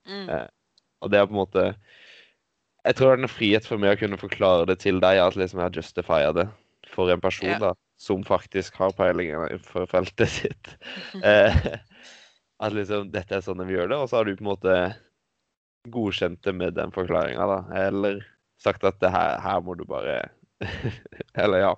[0.09, 0.29] Mm.
[0.29, 0.47] Eh,
[1.01, 1.63] Og det er på en måte
[2.85, 5.35] Jeg tror det er en frihet for meg å kunne forklare det til deg, at
[5.35, 6.47] liksom jeg har justifier det
[6.87, 7.59] for en person Ja.
[7.59, 10.75] da, som faktisk har peiling innenfor feltet sitt.
[11.23, 11.77] Eh,
[12.59, 14.95] at liksom dette er sånn vi gjør det, og så har du på en måte
[15.91, 17.59] godkjent det med den forklaringa, da.
[17.87, 18.21] Eller
[18.61, 20.21] sagt at det her, her må du bare
[21.39, 21.73] Eller ja.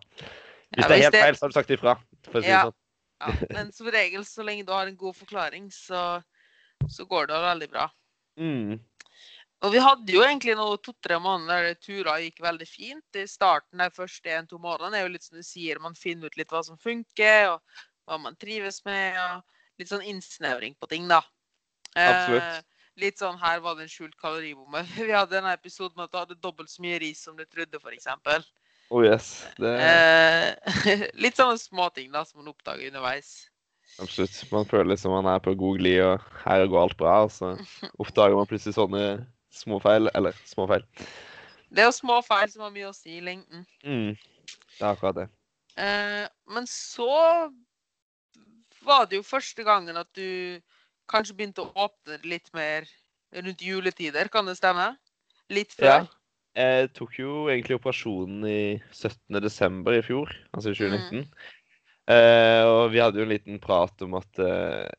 [0.72, 1.98] Hvis Ja, det er helt det- feil, så har du sagt ifra.
[2.32, 2.62] Si Ja.
[2.70, 2.78] sånn.
[3.22, 6.24] Ja, men som regel, så lenge du har en god forklaring, så,
[6.90, 7.84] så går det veldig bra.
[8.40, 8.80] Mm.
[9.62, 13.06] Og vi hadde jo egentlig nå to-tre måneder der turer gikk veldig fint.
[13.14, 16.38] I starten de første en-to månedene er jo litt som du sier, man finner ut
[16.40, 17.62] litt hva som funker, og
[18.10, 19.44] hva man trives med, og
[19.78, 21.22] litt sånn innsnevring på ting, da.
[21.94, 22.42] Absolutt.
[22.42, 24.84] Eh, litt sånn her var det en skjult kaloribombe.
[24.98, 27.82] Vi hadde en episode med at du hadde dobbelt så mye ris som du trodde,
[27.82, 28.08] f.eks.
[28.92, 29.32] Oh yes.
[29.62, 33.48] Det Eh, litt sånne småting da, som man oppdager underveis.
[34.00, 34.36] Absolutt.
[34.52, 37.22] Man føler som man er på god glid, og her går alt bra.
[37.26, 37.54] Og så
[38.04, 39.06] oppdager man plutselig sånne
[39.56, 40.12] småfeil.
[40.16, 40.86] Eller småfeil.
[41.72, 43.64] Det er jo små feil som har mye å si i lengden.
[43.88, 44.16] Mm.
[44.76, 45.28] Det er akkurat det.
[45.80, 47.12] Eh, men så
[48.84, 50.60] var det jo første gangen at du
[51.12, 52.88] kanskje begynte å åpne litt mer
[53.32, 54.96] rundt juletider, kan det stemme?
[55.52, 56.02] Litt Ja.
[56.02, 56.10] før?
[56.56, 59.40] Jeg tok jo egentlig operasjonen i 17.
[59.40, 61.28] desember i fjor, altså i 2019.
[62.12, 64.90] Eh, og vi hadde jo en liten prat om at eh,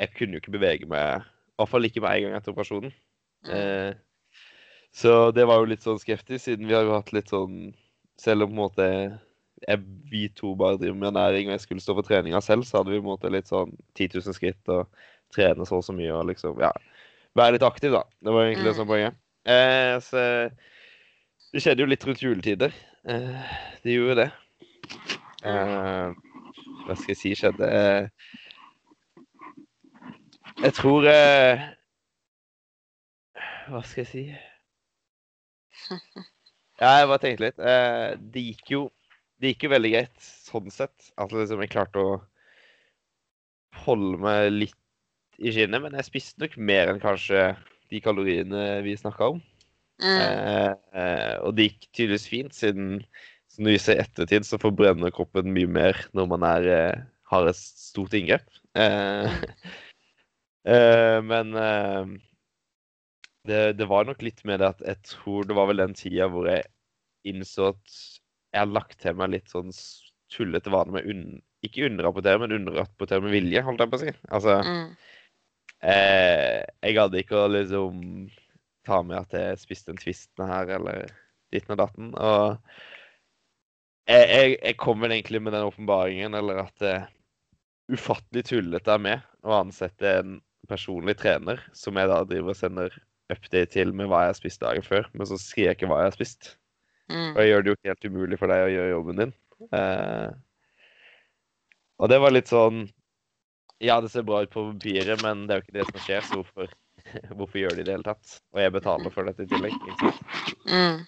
[0.00, 2.92] jeg kunne jo ikke bevege meg, i hvert fall ikke med en gang etter operasjonen.
[3.46, 3.52] Mm.
[3.54, 3.94] Eh,
[4.96, 7.74] så det var jo litt sånn skeptisk, siden vi har jo hatt litt sånn
[8.16, 8.84] Selv om på en måte
[9.68, 12.78] jeg, vi to bare driver med ernæring, og jeg skulle stå for treninga selv, så
[12.78, 14.88] hadde vi på en måte litt sånn 10 000 skritt og
[15.34, 16.72] trene så og så mye og liksom Ja,
[17.36, 18.02] være litt aktiv, da.
[18.22, 19.18] Det var egentlig det som var poenget.
[19.46, 20.16] Eh, så
[21.52, 22.74] det skjedde jo litt rundt juletider.
[23.06, 24.30] Eh, det gjorde det.
[25.46, 26.08] Eh,
[26.86, 27.66] hva skal jeg si skjedde?
[27.66, 28.04] Eh,
[30.64, 31.66] jeg tror eh,
[33.68, 34.24] Hva skal jeg si?
[36.76, 37.60] Ja, jeg bare tenkte litt.
[37.72, 38.80] Eh, det gikk jo
[39.40, 41.10] det gikk jo veldig greit sånn sett.
[41.20, 42.16] At liksom jeg klarte å
[43.84, 44.76] holde meg litt
[45.38, 45.82] i skinnet.
[45.82, 47.50] Men jeg spiste nok mer enn kanskje
[47.92, 49.40] de kaloriene vi snakka om.
[50.02, 50.20] Mm.
[50.20, 53.00] Eh, og det gikk tydeligvis fint, siden
[53.52, 57.48] som du viser i ettertid, så forbrenner kroppen mye mer når man er, eh, har
[57.48, 58.44] et stort inngrep.
[58.76, 59.36] Eh,
[60.74, 62.12] eh, men eh,
[63.48, 66.28] det, det var nok litt med det at jeg tror det var vel den tida
[66.32, 66.66] hvor jeg
[67.26, 67.96] innså at
[68.52, 69.72] jeg har lagt til meg litt sånn
[70.32, 71.26] tullete vaner med un
[71.66, 74.12] ikke underrapportere, men underrapportere med vilje, holdt jeg på å si.
[74.28, 74.90] Altså, Mm.
[75.86, 78.02] Eh, jeg hadde ikke å liksom
[78.86, 81.10] ta med at jeg spiste en tvisten her, eller
[81.54, 82.12] ditten og datten.
[82.14, 82.56] Og
[84.06, 86.96] jeg, jeg, jeg kom vel egentlig med den åpenbaringen, eller at det
[87.92, 92.96] ufattelig tullete er med å ansette en personlig trener, som jeg da driver og sender
[93.30, 96.02] update til med hva jeg har spist dagen før, men så skriver jeg ikke hva
[96.02, 96.50] jeg har spist.
[97.10, 97.30] Mm.
[97.30, 99.34] Og jeg gjør det jo helt umulig for deg å gjøre jobben din.
[99.78, 100.28] Eh,
[102.02, 102.86] og det var litt sånn
[103.84, 106.24] Ja, det ser bra ut på papiret, men det er jo ikke det som skjer,
[106.24, 106.70] så hvorfor,
[107.36, 108.38] hvorfor gjør de det i det hele tatt?
[108.54, 109.76] Og jeg betaler for dette i tillegg.
[110.00, 110.22] sant?
[110.70, 111.04] Mm.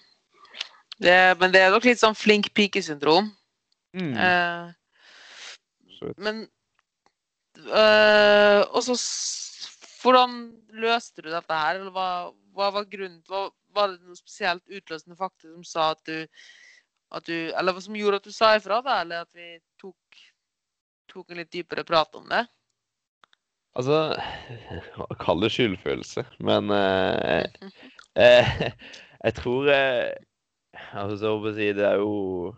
[0.99, 3.31] Det, men det er nok litt sånn flink pike-syndrom.
[3.95, 4.13] Mm.
[4.13, 4.69] Eh,
[6.21, 6.43] men
[7.73, 8.95] eh, Og så
[9.99, 10.35] Hvordan
[10.79, 11.79] løste du dette her?
[11.79, 16.03] Eller hva, hva var grunnen til Var det noe spesielt utløsende faktor som sa at
[16.05, 16.27] du,
[17.17, 19.01] at du Eller som gjorde at du sa ifra, da?
[19.01, 20.21] Eller at vi tok,
[21.11, 22.45] tok en litt dypere prat om det?
[23.77, 23.99] Altså
[25.23, 27.45] Kall det skyldfølelse, men eh,
[28.17, 28.55] eh,
[29.25, 30.09] jeg tror eh,
[30.95, 32.53] Altså, så å si, det er jo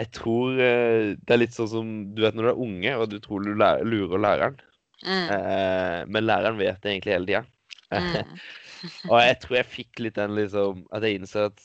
[0.00, 3.08] Jeg tror eh, det er litt sånn som du vet når du er unge, og
[3.12, 4.56] du tror du lærer, lurer læreren.
[5.02, 5.28] Mm.
[5.36, 7.44] Eh, men læreren vet det egentlig hele tida.
[7.92, 8.38] Mm.
[9.12, 11.60] Og jeg tror jeg fikk litt den liksom At jeg innså at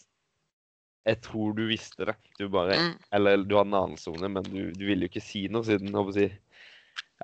[1.08, 2.18] jeg tror du visste det.
[2.36, 2.96] Du bare Mm.
[3.16, 5.64] Eller du hadde en anelse om det, men du, du ville jo ikke si noe
[5.64, 6.42] siden håper jeg å si,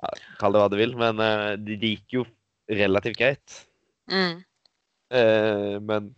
[0.00, 0.96] ja, Kall det hva du vil.
[0.98, 2.26] Men uh, det, det gikk jo
[2.70, 3.60] relativt greit.
[4.10, 4.42] Mm.
[5.14, 6.12] Uh, men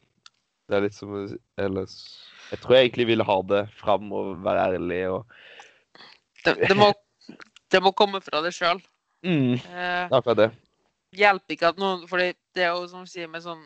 [0.67, 1.25] det er litt som å
[1.63, 1.97] Ellers
[2.51, 5.37] Jeg tror jeg egentlig ville ha det fram og være ærlig og
[6.45, 6.93] Det, det, må,
[7.75, 8.83] det må komme fra deg sjøl.
[9.27, 10.51] mm, Uh, Akkurat det.
[11.17, 13.63] hjelper ikke at noen For det er jo som sier med sånn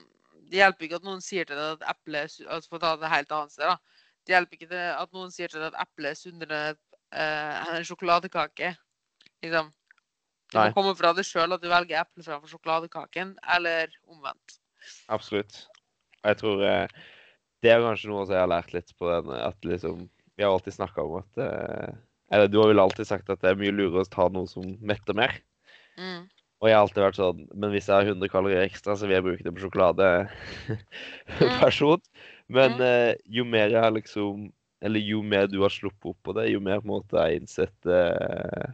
[0.48, 2.94] Det hjelper ikke at noen sier til deg at eple er altså For å ta
[3.00, 3.76] det helt annet sted, da.
[4.26, 7.86] Det hjelper ikke at noen sier til deg at eple er sunnere eh, enn en
[7.88, 8.74] sjokoladekake.
[9.42, 9.70] Liksom.
[10.50, 10.66] Det Nei.
[10.70, 14.56] må komme fra deg sjøl at du velger eple framfor sjokoladekaken, eller omvendt.
[15.12, 15.60] Absolutt.
[16.24, 16.88] Og jeg tror eh,
[17.62, 20.50] det er kanskje noe som jeg har lært litt på den at liksom Vi har
[20.54, 21.92] alltid snakka om at eh,
[22.32, 24.74] Eller du har vel alltid sagt at det er mye lurere å ta noe som
[24.80, 25.36] metter mer.
[26.00, 26.24] Mm.
[26.60, 29.18] Og jeg har alltid vært sånn Men hvis jeg har 100 kalorier ekstra, så vil
[29.18, 30.08] jeg bruke det på sjokolade
[31.60, 32.00] person.
[32.48, 32.82] Men Mm.
[32.88, 34.48] eh, jo mer jeg har liksom
[34.82, 37.28] Eller jo mer du har sluppet opp på det, jo mer på en måte har
[37.28, 38.70] jeg innsett eh,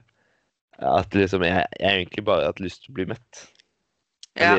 [0.79, 3.43] at liksom jeg, jeg har egentlig bare hatt lyst til å bli mett.
[4.37, 4.57] Ja.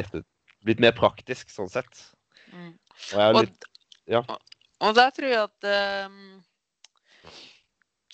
[0.66, 2.04] Blitt mer praktisk sånn sett.
[2.50, 2.74] Mm.
[2.74, 3.68] Og jeg har litt
[4.08, 4.22] ja.
[4.80, 5.68] og der tror jeg at
[6.08, 6.38] um,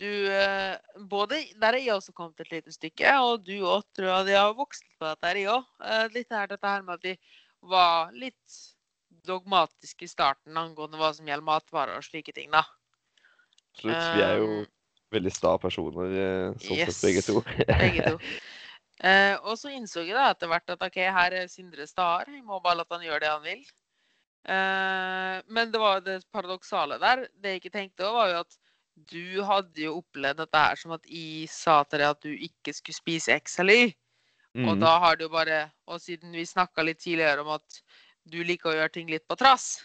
[0.01, 0.73] du uh,
[1.05, 4.37] Både der er jeg også kommet et lite stykke, og du òg tror jeg de
[4.39, 5.67] har vokst på dette her, jeg òg.
[5.79, 7.15] Uh, litt her dette her med at vi
[7.69, 8.61] var litt
[9.23, 12.65] dogmatiske i starten angående hva som gjelder matvarer og slike ting, da.
[13.73, 14.09] Absolutt.
[14.17, 14.49] Vi er jo
[15.13, 16.17] veldig sta personer,
[16.63, 16.97] sånn yes.
[16.97, 17.43] sett begge to.
[17.69, 18.19] Begge to.
[19.03, 22.29] Eh, og så innså jeg da etter hvert at OK, her er Sindre Stahar.
[22.31, 23.63] Vi må bare la han gjøre det han vil.
[24.47, 27.25] Eh, men det var det paradoksale der.
[27.35, 28.57] Det jeg ikke tenkte over, var jo at
[29.11, 32.75] du hadde jo opplevd dette her som at jeg sa til deg at du ikke
[32.77, 33.93] skulle spise X eller Y.
[34.63, 34.81] Og Mm.
[34.85, 37.81] da har du bare Og siden vi snakka litt tidligere om at
[38.29, 39.83] du liker å gjøre ting litt på trass,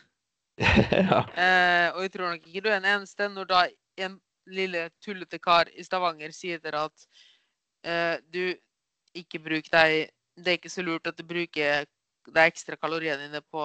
[0.59, 1.23] ja.
[1.35, 3.61] Eh, og jeg tror nok ikke du er den eneste når da
[4.05, 7.07] en lille tullete kar i Stavanger sier dere at
[7.85, 8.55] eh, du
[9.19, 10.09] ikke bruk deg
[10.39, 11.87] Det er ikke så lurt at du bruker
[12.29, 13.63] de ekstra kaloriene dine på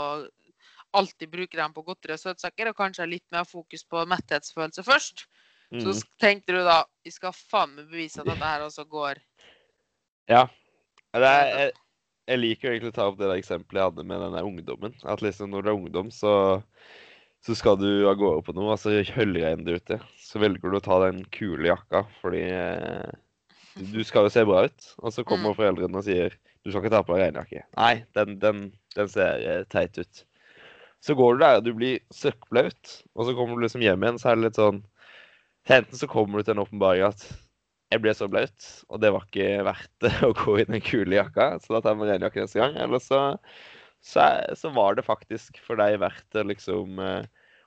[0.94, 5.24] Alltid bruker dem på godteri og søtsaker, og kanskje litt mer fokus på metthetsfølelse først.
[5.74, 5.94] Så Mm.
[5.98, 9.18] s- tenkte du da vi skal faen meg bevise at dette her også går.
[10.30, 10.44] ja.
[11.14, 11.72] Det er, jeg,
[12.28, 14.96] jeg liker jo egentlig å ta opp det eksempelet jeg hadde med den ungdommen.
[15.06, 16.32] At liksom når du er ungdom, så,
[17.44, 19.98] så skal du av gårde på noe, og så høljregner det ute.
[20.24, 23.10] Så velger du å ta den kule jakka, fordi eh,
[23.92, 24.88] du, skal jo se bra ut.
[25.04, 25.58] Og så kommer Mm.
[25.60, 27.66] foreldrene og sier du skal ikke ta på deg regnjakke.
[27.76, 28.62] Nei, den, den,
[28.96, 30.24] den ser eh, teit ut.
[31.04, 34.20] Så går du der, og du blir søkkblaut, og så kommer du liksom hjem igjen,
[34.22, 34.84] så er det litt sånn
[35.72, 37.22] Enten så kommer du til en åpenbaring at
[37.94, 41.16] jeg ble så blaut, og det var ikke verdt det å gå i den kule
[41.16, 42.76] jakka, så da tar jeg med regnjakke neste gang.
[42.84, 43.20] Eller så,
[44.04, 44.26] så,
[44.60, 47.24] så var det faktisk for deg verdt det liksom eh,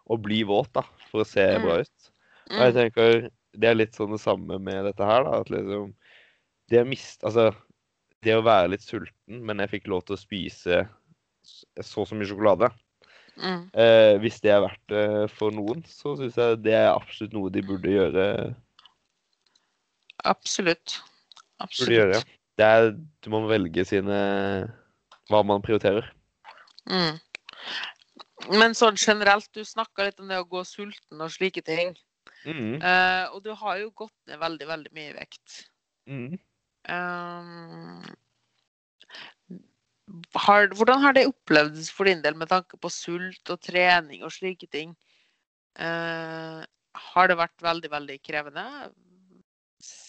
[0.07, 1.63] å bli våt, da, for å se Mm.
[1.65, 2.11] bra ut.
[2.53, 2.77] Og jeg Mm.
[2.81, 5.41] tenker det er litt sånn det samme med dette her, da.
[5.41, 5.95] At liksom
[6.69, 7.55] Det å miste Altså,
[8.23, 10.89] det å være litt sulten, men jeg fikk lov til å spise
[11.47, 12.71] så og så mye sjokolade.
[13.39, 13.71] Mm.
[13.73, 17.51] Eh, hvis det er verdt det for noen, så syns jeg det er absolutt noe
[17.55, 18.27] de burde gjøre.
[20.25, 20.99] Absolutt.
[21.61, 22.19] Burde gjøre.
[22.19, 22.37] Absolutt.
[22.57, 22.91] Det er,
[23.23, 24.19] du må velge sine
[25.31, 26.07] Hva man prioriterer.
[26.91, 27.19] Mm.
[28.61, 31.95] Men sånn generelt, du snakka litt om det å gå sulten og slike ting.
[32.47, 32.79] Mm.
[32.83, 35.57] Uh, og du har jo gått ned veldig, veldig mye i vekt.
[36.07, 36.37] Mm.
[36.87, 38.05] Um,
[40.39, 44.35] har, hvordan har det opplevdes for din del med tanke på sult og trening og
[44.35, 44.95] slike ting?
[45.75, 46.63] Uh,
[47.13, 48.67] har det vært veldig, veldig krevende?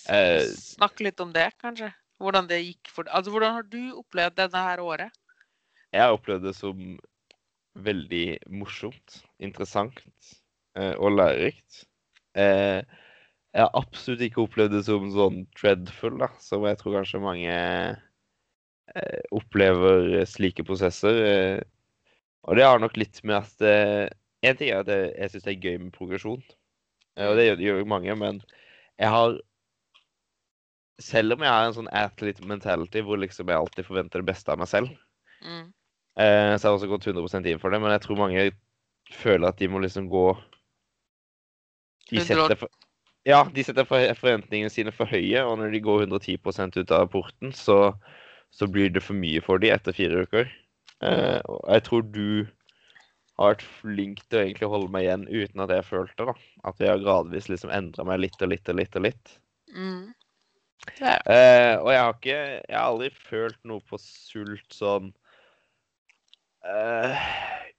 [0.08, 0.46] Eh.
[0.56, 1.90] Snakk litt om det, kanskje.
[2.22, 5.12] Hvordan det gikk for Altså, hvordan har du opplevd dette her året?
[5.96, 6.98] Jeg har opplevd det som
[7.78, 10.02] veldig morsomt, interessant
[10.78, 11.86] eh, og lærerikt.
[12.38, 12.82] Eh,
[13.54, 17.56] jeg har absolutt ikke opplevd det som sånn dreadful, da, som jeg tror kanskje mange
[17.56, 21.24] eh, opplever slike prosesser.
[21.32, 21.60] Eh,
[22.48, 24.08] og det har nok litt med at eh,
[24.46, 26.44] En ting er at jeg, jeg syns det er gøy med progresjon,
[27.18, 28.38] eh, og det gjør, jo mange, men
[29.02, 29.34] jeg har
[31.02, 34.54] selv om jeg har en sånn athlete mentality hvor liksom jeg alltid forventer det beste
[34.54, 34.94] av meg selv,
[35.42, 35.74] Mm.
[36.18, 38.46] Eh, så jeg har også gått 100 inn for det, men jeg tror mange
[39.14, 40.26] føler at de må liksom gå
[42.10, 42.70] De setter, for,
[43.28, 47.10] ja, de setter for- forventningene sine for høye, og når de går 110% ut av
[47.12, 47.94] porten, så,
[48.56, 50.48] så blir det for mye for de etter fire uker.
[51.04, 52.48] Eh, og jeg tror du
[53.38, 56.34] har vært flink til å egentlig holde meg igjen uten at jeg følte da.
[56.66, 59.36] At jeg har gradvis liksom endra meg litt og litt og litt og litt.
[59.76, 60.08] Mm.
[61.02, 61.18] Ja.
[61.28, 65.12] Eh, og jeg har ikke Jeg har aldri følt noe på sult sånn
[66.68, 67.28] eh,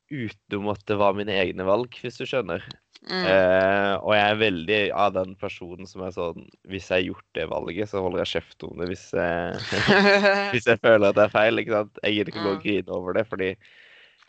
[0.08, 2.62] Utenom at det var mine egne valg, hvis du skjønner.
[3.08, 3.22] Mm.
[3.22, 7.36] Uh, og jeg er veldig av den personen som er sånn Hvis jeg har gjort
[7.38, 9.84] det valget, så holder jeg kjeft om det hvis jeg,
[10.52, 11.62] hvis jeg føler at det er feil.
[11.62, 12.00] ikke sant?
[12.02, 12.50] Jeg gidder ikke mm.
[12.50, 12.58] Mm.
[12.64, 13.52] grine over det, fordi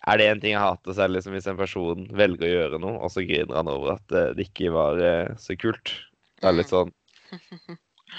[0.07, 2.53] er det en ting jeg hater, så er det liksom hvis en person velger å
[2.53, 5.91] gjøre noe, og så griner han over at eh, det ikke var eh, så kult.
[6.39, 6.93] Det er litt sånn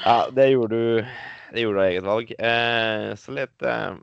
[0.04, 1.00] Ja, det gjorde du
[1.54, 2.34] Det gjorde du av eget valg.
[2.36, 3.94] Uh, så litt eh,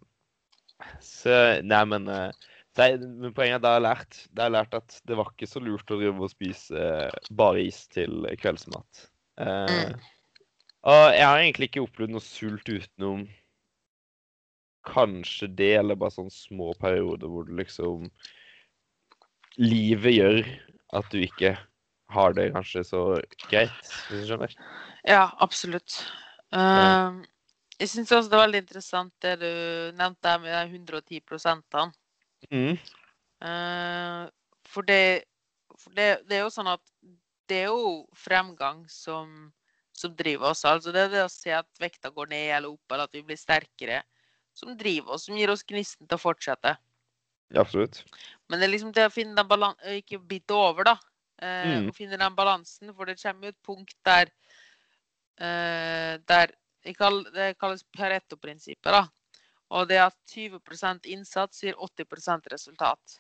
[1.02, 2.32] så, Nei, men eh,
[2.78, 5.32] Det er, men poenget er at jeg har lært, det er lært at det var
[5.32, 9.08] ikke så lurt å drive og spise eh, bare is til kveldsmat.
[9.42, 9.98] Eh, Mm.
[10.88, 13.26] og jeg har egentlig ikke opplevd noe sult utenom
[14.88, 18.08] kanskje det, eller bare sånne små perioder hvor det liksom
[19.58, 20.44] Livet gjør
[20.96, 21.56] at du ikke
[22.14, 23.02] har det kanskje så
[23.50, 23.74] greit,
[24.08, 24.54] hvis du skjønner.
[25.10, 25.98] Ja, absolutt.
[26.54, 27.18] Uh, Eh,
[27.78, 29.52] jeg syns også det er veldig interessant det du
[29.98, 31.94] nevnte med de 110 prosentene.
[32.50, 32.78] Mm.
[33.48, 34.24] Eh,
[34.68, 35.24] for det,
[35.78, 36.84] for det, det er jo sånn at
[37.48, 39.52] det er jo fremgang som,
[39.96, 40.66] som driver oss.
[40.68, 43.24] Altså det er det å se at vekta går ned eller opp, eller at vi
[43.30, 44.02] blir sterkere,
[44.58, 46.76] som driver oss, som gir oss gnisten til å fortsette.
[47.54, 48.02] Ja, absolutt.
[48.50, 50.98] Men det er liksom det å finne den balansen Ikke bite over, da.
[51.40, 51.92] Eh, Mm.
[51.92, 54.32] Å finne den balansen, for det kommer jo et punkt der
[55.38, 56.52] eh, Der
[56.88, 59.06] Det kalles Pareto-prinsippet, da.
[59.76, 63.18] Og det at 20% innsats gir 80% resultat.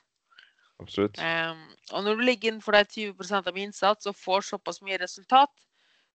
[0.80, 1.18] Absolutt.
[1.20, 5.52] Um, og når du ligger innenfor de 20% av innsats og får såpass mye resultat,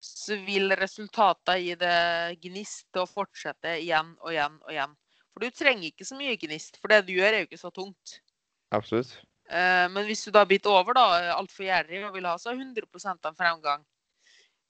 [0.01, 4.95] så vil resultatene gi gnist til å fortsette igjen og igjen og igjen.
[5.31, 7.71] For du trenger ikke så mye gnist, for det du gjør, er jo ikke så
[7.73, 8.17] tungt.
[8.75, 9.13] Absolutt.
[9.51, 12.85] Uh, men hvis du da biter over, da, altfor gjerrig og vil ha så 100
[13.27, 13.83] av fremgang,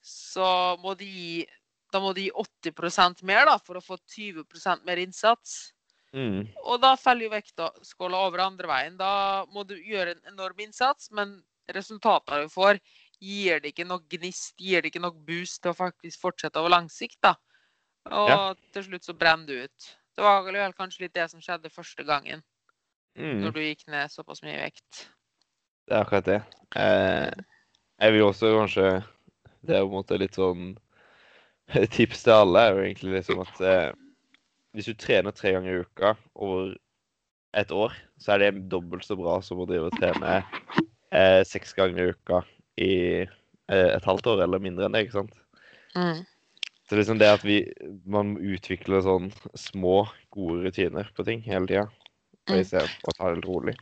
[0.02, 1.44] så må du gi
[1.92, 5.74] da må du gi 80% mer da, for å få 20% mer innsats.
[6.16, 6.48] Mm.
[6.66, 8.98] Og da faller jo vektskåla over andre veien.
[9.00, 11.38] Da må du gjøre en enorm innsats, men
[11.72, 12.80] resultatene du får,
[13.22, 16.74] gir det ikke nok gnist, gir det ikke nok boost til å faktisk fortsette over
[16.74, 17.20] lang sikt.
[17.22, 17.36] da.
[18.10, 18.54] Og Ja.
[18.74, 19.96] til slutt så brenner du ut.
[20.16, 22.44] Det var vel kanskje litt det som skjedde første gangen,
[23.16, 23.42] Mm.
[23.44, 25.08] når du gikk ned såpass mye vekt.
[25.88, 26.44] Det er akkurat det.
[26.76, 27.32] Eh,
[28.00, 29.04] jeg vil også kanskje
[29.64, 30.76] Det er på en måte litt sånn
[31.96, 33.92] Tips til alle er jo egentlig liksom at eh,
[34.76, 36.74] hvis du trener tre ganger i uka over
[37.60, 40.40] et år, så er det dobbelt så bra som å drive og trene
[41.12, 42.42] eh, seks ganger i uka
[42.80, 45.36] i eh, et halvt år eller mindre enn det, ikke sant?
[45.96, 46.22] Mm.
[46.88, 47.62] Så liksom det at vi
[48.08, 50.06] man utvikler sånn små,
[50.36, 51.88] gode rutiner på ting hele tida,
[52.50, 53.76] og istedenfor å ta det litt rolig.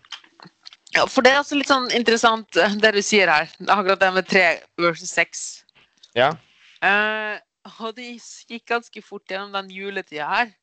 [0.98, 3.50] Ja, for det er også litt sånn interessant eh, det du sier her.
[3.70, 4.46] Akkurat det med tre
[4.82, 5.44] versus seks.
[6.18, 6.32] Ja.
[6.86, 7.38] Eh,
[7.86, 8.12] og det
[8.50, 10.54] gikk ganske fort gjennom den juletida her.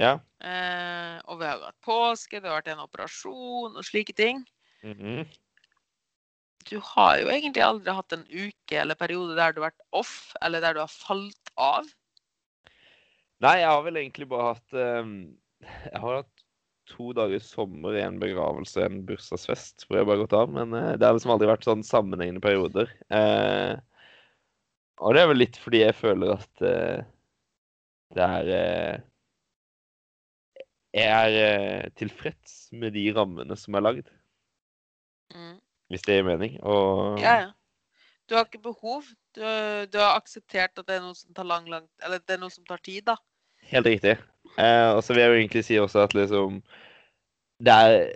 [0.00, 0.16] Ja.
[0.40, 4.44] Eh, og vi har vært hatt påske, det har vært en operasjon og slike ting.
[4.86, 5.26] Mhm.
[6.70, 10.32] Du har jo egentlig aldri hatt en uke eller periode der du har vært off,
[10.46, 11.88] eller der du har falt av.
[13.42, 15.14] Nei, jeg har vel egentlig bare hatt ehm,
[15.64, 16.44] Jeg har hatt
[16.92, 20.52] to dager sommer i en begravelse, en bursdagsfest, hvor jeg bare har gått av.
[20.54, 22.90] Men eh, det har liksom aldri vært sånn sammenhengende perioder.
[23.10, 23.74] Eh,
[25.02, 27.02] og det er vel litt fordi jeg føler at uh,
[28.16, 29.00] det er uh,
[30.92, 31.36] Jeg er
[31.86, 34.10] uh, tilfreds med de rammene som er lagd,
[35.32, 35.54] Mm.
[35.88, 36.58] hvis det gir mening.
[36.60, 37.50] Og Ja, ja.
[38.28, 39.06] Du har ikke behov.
[39.32, 42.42] Du, du har akseptert at det er noe som tar lang, lang Eller det er
[42.42, 43.16] noe som tar tid, da.
[43.70, 44.12] Helt riktig.
[44.60, 46.60] Og så vil jeg jo egentlig si også at liksom
[47.64, 48.12] Det er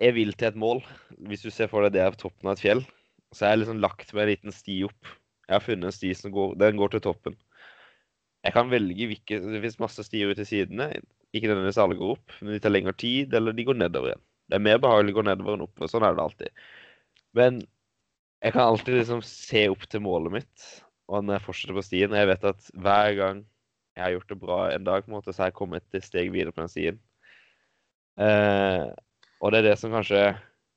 [0.00, 0.80] Jeg vil til et mål.
[1.28, 2.80] Hvis du ser for deg det er på toppen av et fjell,
[3.36, 5.12] så har jeg liksom lagt meg en liten sti opp.
[5.50, 7.34] Jeg har funnet en sti som går Den går til toppen.
[8.46, 10.92] Jeg kan velge hvilke Det finnes masse stier ut til sidene.
[11.34, 14.22] Ikke nødvendigvis alle går opp, men de tar lengre tid, eller de går nedover igjen.
[14.50, 15.90] Det er mer behagelig å gå nedover enn oppover.
[15.90, 16.62] Sånn er det alltid.
[17.38, 17.60] Men
[18.40, 20.66] jeg kan alltid liksom se opp til målet mitt,
[21.10, 23.42] og når jeg fortsetter på stien Jeg vet at hver gang
[23.98, 26.06] jeg har gjort det bra en dag, på en måte, så har jeg kommet et
[26.06, 27.00] steg videre på den stien.
[28.22, 28.86] Eh,
[29.40, 30.18] og det er det som kanskje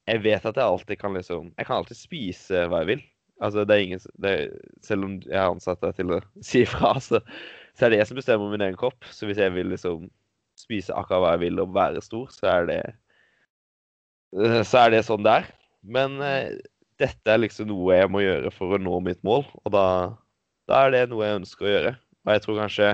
[0.07, 3.01] Jeg vet at jeg alltid kan liksom Jeg kan alltid spise hva jeg vil.
[3.43, 4.51] Altså, det er ingen det er,
[4.85, 7.21] Selv om jeg har ansatt til å si ifra, så,
[7.77, 9.07] så er det jeg som bestemmer min egen kropp.
[9.11, 10.09] Så hvis jeg vil liksom
[10.59, 12.81] spise akkurat hva jeg vil og være stor, så er det
[14.37, 15.49] eh, Så er det sånn det er.
[15.83, 16.59] Men eh,
[17.01, 19.87] dette er liksom noe jeg må gjøre for å nå mitt mål, og da,
[20.69, 21.95] da er det noe jeg ønsker å gjøre.
[22.23, 22.91] Og jeg tror kanskje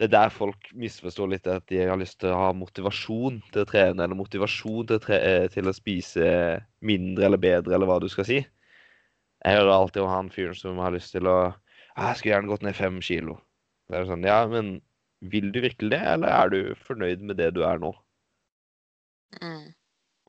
[0.00, 3.60] det er der folk misforstår litt at de har lyst til å ha motivasjon til
[3.60, 6.30] å trene, eller motivasjon til å, tre eh, til å spise
[6.80, 8.38] mindre eller bedre, eller hva du skal si.
[9.44, 11.38] Jeg hører alltid om han fyren som har lyst til å
[11.96, 13.40] «Ah, 'Jeg skulle gjerne gått ned fem kilo'.
[13.90, 14.78] Det er sånn, ja, men
[15.32, 17.90] vil du virkelig det, eller er du fornøyd med det du er nå?
[19.40, 19.72] Mm.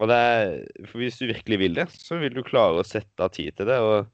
[0.01, 0.53] Og det er,
[0.89, 3.70] for hvis du virkelig vil det, så vil du klare å sette av tid til
[3.70, 3.78] det.
[3.78, 4.09] Og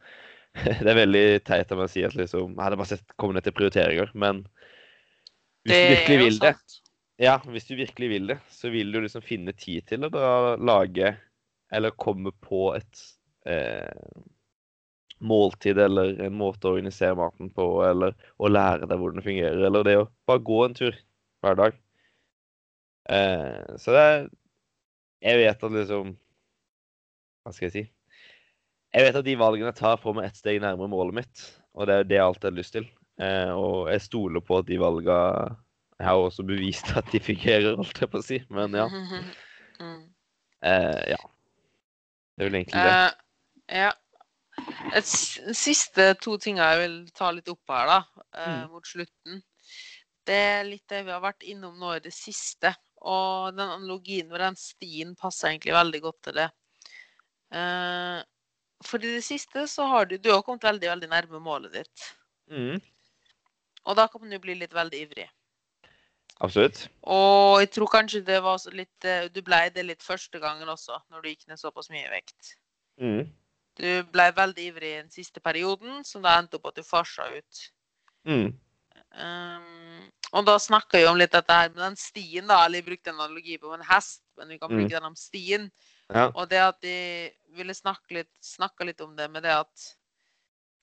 [0.83, 3.37] det er veldig teit av meg å si at liksom, jeg hadde bare sett komme
[3.37, 4.43] ned til prioriteringer, men
[5.67, 6.53] hvis du virkelig vil det,
[7.21, 11.15] ja, hvis du virkelig vil det, så vil du liksom finne tid til å lage,
[11.73, 13.01] eller komme på et
[13.49, 13.89] eh,
[15.19, 19.65] måltid, eller en måte å organisere maten på, eller å lære deg hvordan det fungerer,
[19.69, 20.97] eller det å bare gå en tur
[21.45, 21.77] hver dag.
[23.09, 24.25] Eh, så det er
[25.23, 26.09] Jeg vet at liksom
[27.45, 27.83] Hva skal jeg si?
[28.91, 31.45] Jeg vet at de valgene jeg tar, får meg ett steg nærmere målet mitt.
[31.77, 32.85] Og det er det jeg alltid har lyst til.
[33.21, 35.17] Eh, og jeg stoler på at de valga
[35.97, 38.41] Jeg har også bevist at de fungerer, holdt jeg på å si.
[38.53, 38.87] Men ja.
[39.77, 40.07] Mm.
[40.65, 41.19] Eh, ja.
[42.33, 42.93] Det er vel egentlig det.
[42.93, 43.91] Uh, ja.
[44.95, 47.99] Et siste to ting jeg vil ta litt opp her, da,
[48.33, 48.71] eh, Mm.
[48.71, 49.41] mot slutten.
[50.25, 52.73] Det er litt det vi har vært innom nå i det siste.
[53.01, 56.49] Og den analogien med den stien passer egentlig veldig godt til det.
[57.51, 58.23] Eh,
[58.83, 62.13] for i det siste så har du Du har kommet veldig, veldig nærme målet ditt.
[62.51, 62.81] Mm,
[63.85, 65.29] Og da kan man jo bli litt veldig ivrig.
[66.41, 66.87] absolutt.
[67.03, 70.99] Og jeg tror kanskje det var litt eh, Du ble det litt første gangen også,
[71.09, 72.55] når du gikk ned såpass mye vekt.
[72.99, 73.29] Mm,
[73.77, 77.27] Du ble veldig ivrig i den siste perioden, som da endte opp at du farsa
[77.37, 77.67] ut.
[78.25, 78.53] mm,
[79.17, 80.03] Um,
[80.35, 82.65] og da snakka vi om litt dette her med den stien, da.
[82.65, 84.77] Eller jeg brukte en analogi på en hest, men vi kan Mm.
[84.81, 85.71] bruke den om stien.
[86.13, 86.27] ja.
[86.35, 89.95] Og det at de ville snakke litt, snakke litt om det med det at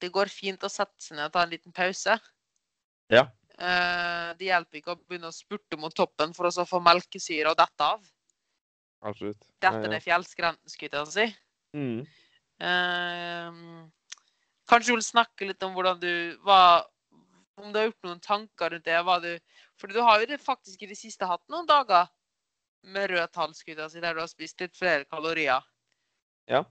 [0.01, 2.19] det går fint å sette seg ned og ta en liten pause.
[3.09, 3.27] Ja.
[3.57, 7.57] Uh, det hjelper ikke å begynne å spurte mot toppen for å få melkesyre og
[7.57, 8.03] dette av.
[9.01, 9.39] Absolutt.
[9.61, 9.95] Dette Ja, ja.
[9.95, 11.35] er fjellskrenten, skulle jeg til å si.
[11.73, 12.07] Mm.
[12.63, 13.87] Ehm,
[14.69, 16.11] kanskje du vil snakke litt om hvordan du
[16.47, 16.85] hva,
[17.59, 18.95] Om du har gjort noen tanker rundt det?
[19.07, 19.29] Hva du,
[19.79, 22.09] for du har jo det faktisk i det siste hatt noen dager
[22.83, 25.63] med rød tallskudd, altså der du har spist litt flere kalorier.
[26.51, 26.65] Ja.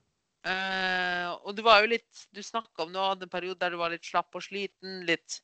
[0.44, 3.78] Eh, og du var jo litt Du snakka om du hadde en periode der du
[3.80, 5.00] var litt slapp og sliten.
[5.08, 5.40] Litt,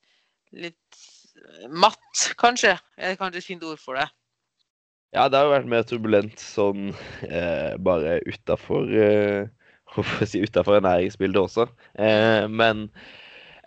[0.53, 1.01] litt
[1.41, 2.77] eh, matt, kanskje.
[3.01, 4.11] Er kanskje et fint ord for det.
[5.17, 6.93] Ja, det har jo vært mer turbulent sånn
[7.27, 9.49] eh, bare utafor eh,
[9.95, 11.67] Hvorfor si utafor ernæringsbildet også.
[11.99, 12.89] Eh, men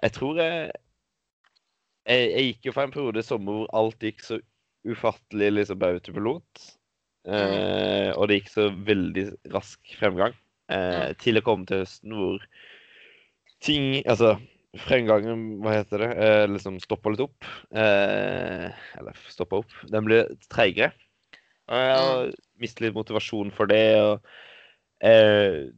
[0.03, 0.71] jeg tror jeg,
[2.07, 4.39] jeg Jeg gikk jo for en periode i sommer hvor alt gikk så
[4.87, 6.63] ufattelig liksom på autopilot.
[7.27, 10.35] Eh, og det gikk så veldig rask fremgang.
[10.71, 12.43] Eh, til å komme til høsten hvor
[13.63, 14.37] ting Altså
[14.83, 17.45] fremgangen, hva heter det, eh, liksom stoppa litt opp.
[17.77, 19.75] Eh, eller stoppa opp.
[19.91, 20.91] Den ble treigere.
[21.69, 23.85] Og jeg har mistet litt motivasjon for det.
[24.01, 25.69] og eh,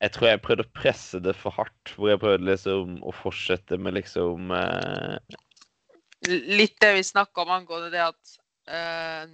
[0.00, 1.92] Jeg tror jeg prøvde å presse det for hardt.
[1.96, 5.18] Hvor jeg prøvde liksom å fortsette med liksom eh,
[6.28, 8.32] litt det vi snakka om angående det at
[8.68, 9.28] eh,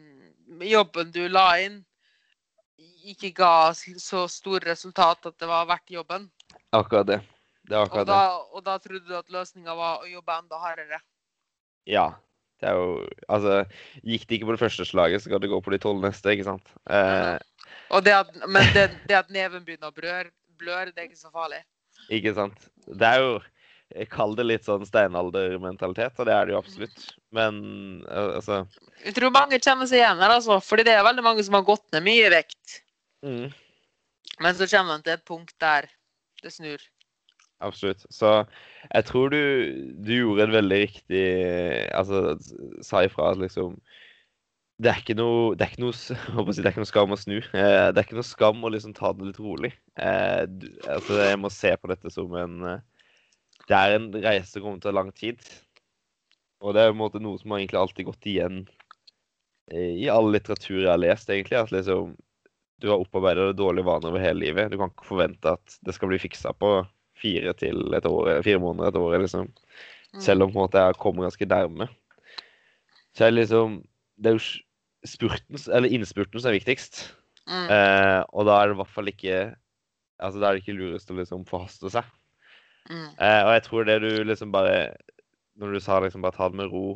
[0.67, 1.81] jobben du la inn,
[3.07, 6.29] ikke ga så store resultat at det var verdt jobben.
[6.75, 7.21] Akkurat det.
[7.67, 8.21] Det er Og da,
[8.55, 11.01] og da trodde du at løsninga var å jobbe enda hardere.
[11.87, 12.13] Ja.
[12.61, 13.65] Det er jo Altså,
[14.01, 16.33] gikk det ikke på det første slaget, så kan det gå på de tolv neste,
[16.33, 16.71] ikke sant?
[16.89, 17.37] Eh,
[17.95, 20.31] Og det at, men det, det at neven begynner å blør,
[20.61, 21.61] blør, det er ikke så farlig.
[22.13, 22.67] ikke sant?
[22.87, 23.37] Det er jo
[23.95, 27.05] Jeg kaller det litt sånn steinaldermentalitet, og det er det jo absolutt.
[27.31, 27.61] Men
[28.11, 28.65] altså
[29.05, 30.59] Jeg tror mange kjenner seg igjen her, altså.
[30.59, 32.81] Fordi det er veldig mange som har gått ned mye vekt.
[33.23, 33.47] mm.
[34.43, 35.87] Men så kommer man til et punkt der
[36.43, 36.83] det snur.
[37.65, 38.03] Absolutt.
[38.13, 38.45] Så
[38.93, 39.41] jeg tror du,
[40.05, 41.23] du gjorde en veldig riktig
[41.97, 42.37] Altså,
[42.85, 43.79] sa ifra at liksom
[44.77, 46.15] Det er ikke noe Det er ikke noe, si,
[46.61, 47.37] det er ikke noe skam å snu.
[47.41, 49.73] Eh, Det er ikke noe skam å liksom ta det litt rolig.
[49.97, 52.83] Eh, du, altså, jeg må se på dette som en eh,
[53.67, 55.41] Det er en reise som kommer til å ta lang tid.
[56.65, 58.67] Og det er på en måte noe som har egentlig alltid gått igjen
[59.75, 61.59] i all litteratur jeg har lest, egentlig.
[61.59, 62.13] At liksom
[62.79, 64.71] du har opparbeida dårlige vaner over hele livet.
[64.71, 66.71] Du kan ikke forvente at det skal bli fiksa på
[67.17, 69.49] fire til et år, fire måneder, et år, liksom.
[70.13, 70.21] Mm.
[70.23, 71.89] Selv om på en måte jeg kommer ganske nærme.
[73.17, 73.83] Så jeg det liksom
[74.17, 74.45] Det er jo
[75.11, 77.03] spurten, eller innspurten som er viktigst.
[77.47, 77.67] Mm.
[77.71, 79.37] Eh, og da er det i hvert fall ikke
[80.17, 82.07] Altså, da er det ikke lurest å liksom forhaste seg.
[82.89, 83.11] Mm.
[83.21, 84.95] Eh, og jeg tror det du liksom bare
[85.61, 86.87] Når du sa liksom bare ta det med ro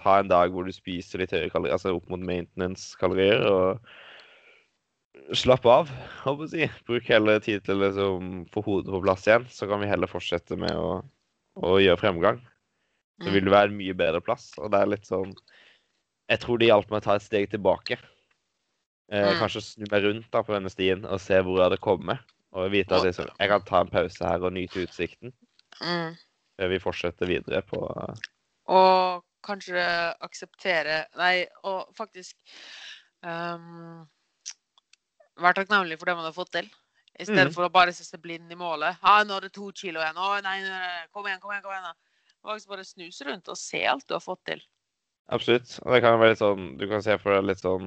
[0.00, 3.78] Ta en dag hvor du spiser litt høyere kalorier, altså opp mot maintenance-kalorier, og
[5.38, 5.88] slapp av,
[6.24, 6.82] håper jeg å si.
[6.84, 10.10] Bruk heller tid til å liksom få hodet på plass igjen, så kan vi heller
[10.10, 10.98] fortsette med å,
[11.56, 12.42] å gjøre fremgang.
[13.22, 14.50] Så vil du være en mye bedre plass.
[14.58, 15.32] Og det er litt sånn
[16.30, 17.98] Jeg tror det hjalp meg å ta et steg tilbake.
[19.12, 19.40] Eh, Mm.
[19.42, 22.18] Kanskje snu meg rundt da på denne stien og se hvor jeg hadde kommet.
[22.54, 25.32] Og vite at liksom, jeg kan ta en pause her og nyte utsikten.
[25.82, 26.16] Mm.
[26.58, 27.80] Før vi fortsetter videre på
[28.68, 29.82] Og kanskje
[30.22, 32.36] akseptere Nei, og faktisk
[33.26, 34.06] um,
[35.36, 36.70] Være takknemlig for det man har fått til.
[37.18, 37.54] I stedet Mhm.
[37.54, 38.96] for å bare se seg blind i målet.
[39.02, 41.62] Ah, 'Nå er det to kilo igjen.' Å, nei, nei, nei, kom igjen, kom igjen.
[41.62, 41.82] kom igjen.
[41.82, 41.94] da.
[42.44, 44.60] Faktisk bare snuse rundt og se alt du har fått til.
[45.32, 45.78] Absolutt.
[45.84, 47.86] Og det kan være litt sånn Du kan se for deg litt sånn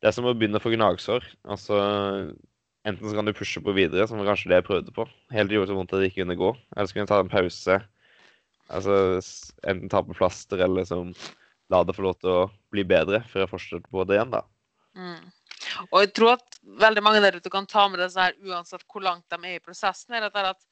[0.00, 1.26] Det er som å begynne å få gnagsår.
[1.44, 1.80] Altså
[2.88, 5.04] Enten så kan du pushe på videre, som kanskje det jeg prøvde på.
[5.34, 6.54] Helt gjorde det så vondt at det ikke kunne gå.
[6.72, 7.76] Eller så kunne jeg ta en pause.
[8.72, 8.94] Altså
[9.68, 11.10] enten ta på plaster eller liksom
[11.70, 14.40] la det få lov til å bli bedre før jeg fortsetter på det igjen, da.
[14.96, 15.28] Mm.
[15.90, 18.86] Og jeg tror at veldig mange der ute kan ta med det så her, uansett
[18.90, 20.64] hvor langt de er i prosessen, er dette at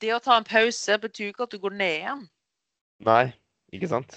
[0.00, 2.22] det å ta en pause betyr ikke at du går ned igjen.
[3.04, 3.24] Nei,
[3.74, 4.14] ikke sant?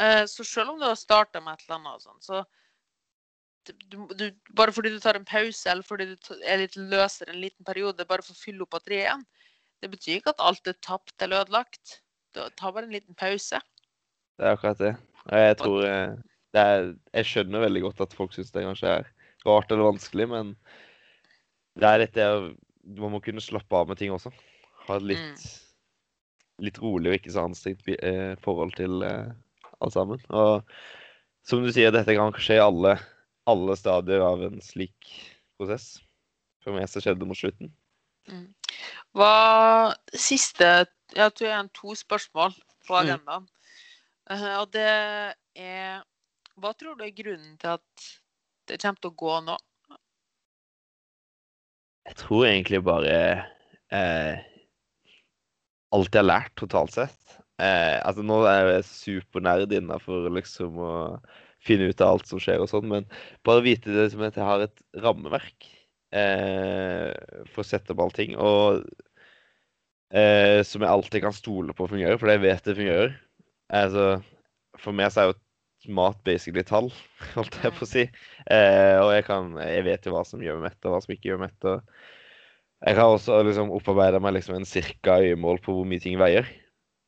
[0.00, 2.44] Eh, Så selv om du har starta med et eller annet, og sånn, så
[3.68, 7.42] du, du, Bare fordi du tar en pause, eller fordi du er litt løsere en
[7.42, 9.26] liten periode, bare for å fylle opp batteriet igjen,
[9.80, 12.00] det betyr ikke at alt er tapt eller ødelagt.
[12.34, 13.60] Du tar bare en liten pause.
[14.38, 14.94] Det er akkurat det.
[15.28, 16.12] Og jeg tror eh,
[16.56, 19.08] er, Jeg skjønner veldig godt at folk syns det kanskje er
[19.46, 20.54] rart eller vanskelig, men
[21.80, 22.28] det er litt det
[23.00, 24.32] Man må kunne slappe av med ting også.
[24.88, 25.44] Ha et litt,
[26.64, 29.04] litt rolig og ikke så anstrengt eh, forhold til
[29.80, 30.20] alt sammen.
[30.30, 30.62] Og
[31.46, 32.96] som du sier, dette kan skje i alle,
[33.50, 35.10] alle stadier av en slik
[35.60, 35.98] prosess.
[36.60, 37.72] For meg så skjedde det mot slutten.
[38.28, 38.48] Mm.
[39.16, 42.52] Hva siste Jeg tror jeg har to spørsmål
[42.86, 43.00] på Mm.
[43.00, 43.48] agendaen.
[44.30, 46.04] Eh, og det er
[46.60, 48.04] Hva tror du er grunnen til at
[48.68, 49.56] det kommer til å gå nå?
[52.06, 53.16] Jeg tror egentlig bare
[53.90, 54.38] eh,
[55.90, 57.39] alt jeg har lært totalt sett.
[57.60, 60.92] Eh, altså nå er jeg supernerd innafor liksom å
[61.60, 63.08] finne ut av alt som skjer og sånn, men
[63.46, 65.68] bare vite det som at jeg har et rammeverk
[66.16, 67.10] eh,
[67.52, 68.80] for å sette opp allting, og
[70.14, 73.18] eh, som jeg alltid kan stole på fungerer, for jeg vet det fungerer.
[73.80, 74.06] Altså,
[74.80, 75.38] for meg så er jo
[75.96, 76.90] mat basically tall,
[77.36, 78.06] holdt jeg på å si.
[78.50, 81.14] Eh, og jeg kan Jeg vet jo hva som gjør meg mett, og hva som
[81.14, 81.68] ikke gjør meg mett.
[81.68, 86.18] og Jeg har også liksom opparbeida meg liksom en cirka øyemål på hvor mye ting
[86.20, 86.48] veier.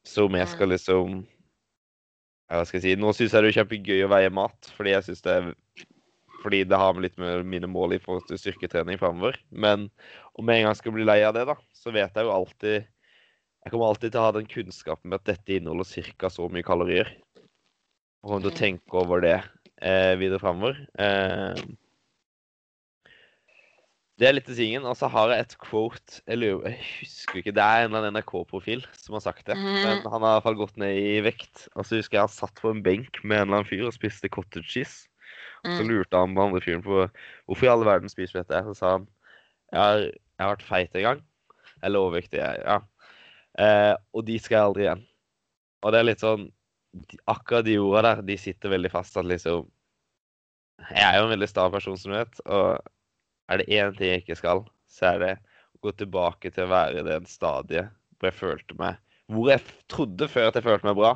[0.07, 3.59] Så om jeg skal liksom ja, Hva skal jeg si Nå syns jeg det er
[3.61, 5.53] kjempegøy å veie mat, fordi jeg syns det er
[6.43, 9.37] fordi det har litt med mine mål i forhold til styrketrening framover.
[9.51, 9.87] Men
[10.35, 12.89] om jeg en gang skal bli lei av det, da, så vet jeg jo alltid
[13.63, 16.27] Jeg kommer alltid til å ha den kunnskapen med at dette inneholder ca.
[16.35, 17.13] så mye kalorier.
[18.25, 20.81] Og kommer til å tenke over det eh, videre framover.
[20.99, 21.63] Eh,
[24.23, 24.85] det er litt til tingen.
[24.87, 27.55] Og så har jeg et quote Jeg lurer Jeg husker ikke.
[27.57, 29.57] Det er en eller annen NRK-profil som har sagt det.
[29.59, 29.81] Mhm.
[29.83, 31.65] Men han har i hvert fall gått ned i vekt.
[31.75, 33.97] Og så husker jeg han satt på en benk med en eller annen fyr og
[33.97, 35.09] spiste cottage cheese.
[35.65, 35.91] Og Så Mm.
[35.91, 37.03] lurte han på andre fyren på
[37.47, 38.63] hvorfor i all verden spiser vi dette.
[38.71, 39.09] Så sa han
[39.73, 41.21] jeg har, jeg har vært feit en gang.
[41.83, 42.81] Eller overvektig, ja.
[43.59, 45.07] Eh, og de skal jeg aldri igjen.
[45.83, 46.51] Og det er litt sånn
[47.27, 49.17] Akkurat de orda der, de sitter veldig fast.
[49.17, 49.65] At liksom
[50.91, 52.41] Jeg er jo en veldig sta person, som du vet.
[52.47, 52.79] Og
[53.53, 55.33] er det én ting jeg ikke skal, så er det
[55.77, 58.99] å gå tilbake til å være i den stadiet hvor jeg følte meg
[59.33, 61.13] Hvor jeg trodde før at jeg følte meg bra.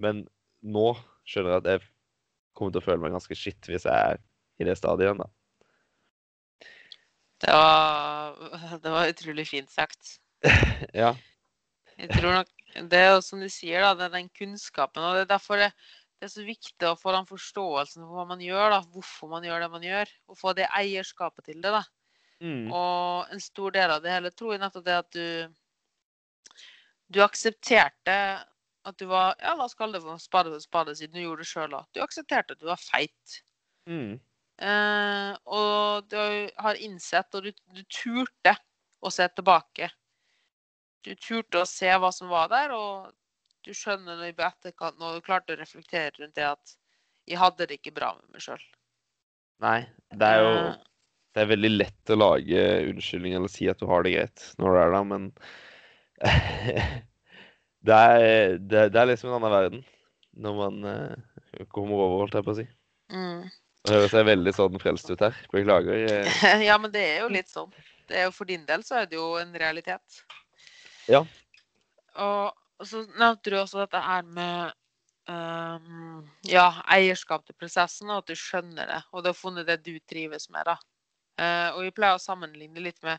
[0.00, 0.22] Men
[0.62, 0.92] nå
[1.28, 1.86] skjønner jeg at jeg
[2.54, 4.20] kommer til å føle meg ganske skitt hvis jeg er
[4.62, 5.28] i det stadiet igjen, da.
[7.42, 8.36] Det var,
[8.84, 10.18] det var utrolig fint sagt.
[10.94, 11.14] Ja.
[11.94, 12.48] Jeg tror nok
[12.90, 15.02] Det er som du sier, da, det er den kunnskapen.
[15.02, 15.70] Og det er derfor det,
[16.24, 19.44] det er så viktig å få den forståelsen for hva man gjør, da, hvorfor man
[19.44, 20.12] gjør det man gjør.
[20.32, 21.72] Og få det eierskapet til det.
[21.74, 21.82] da.
[22.40, 22.70] Mm.
[22.72, 25.26] Og en stor del av det hele tror jeg nettopp det at du
[27.12, 28.14] Du aksepterte
[28.88, 31.44] at du var Ja, la oss kalle det for spade for spade, siden du gjorde
[31.44, 31.82] det sjøl da.
[31.92, 33.36] Du aksepterte at du var feit.
[33.84, 34.16] Mm.
[34.64, 36.16] Eh, og du
[36.64, 38.56] har innsett, og du, du turte
[39.04, 39.90] å se tilbake.
[41.04, 43.12] Du turte å se hva som var der, og
[43.64, 46.74] du skjønner når i etterkant, når du klarte å reflektere rundt det at
[47.28, 48.60] jeg hadde det ikke bra med meg sjøl.
[49.64, 49.78] Nei,
[50.12, 50.54] det er jo
[51.34, 54.74] Det er veldig lett å lage unnskyldning eller si at du har det greit når
[54.74, 55.26] du er der, men
[57.88, 59.84] det, er, det, det er liksom en annen verden
[60.34, 62.66] når man uh, kommer over, holdt jeg på å si.
[63.14, 63.44] mm.
[63.84, 65.34] Det høres jeg veldig sånn frelst ut her.
[65.52, 66.06] Beklager.
[66.08, 66.44] eh.
[66.70, 67.68] Ja, men det er jo litt sånn.
[68.08, 70.22] Det er jo For din del så er det jo en realitet.
[71.04, 71.20] Ja.
[72.16, 74.72] Og så nevnte du også dette her med
[75.30, 79.00] um, ja, eierskap til prosessen, og at du skjønner det.
[79.12, 80.78] Og du har funnet det du trives med, da.
[81.38, 83.18] Uh, og vi pleier å sammenligne litt med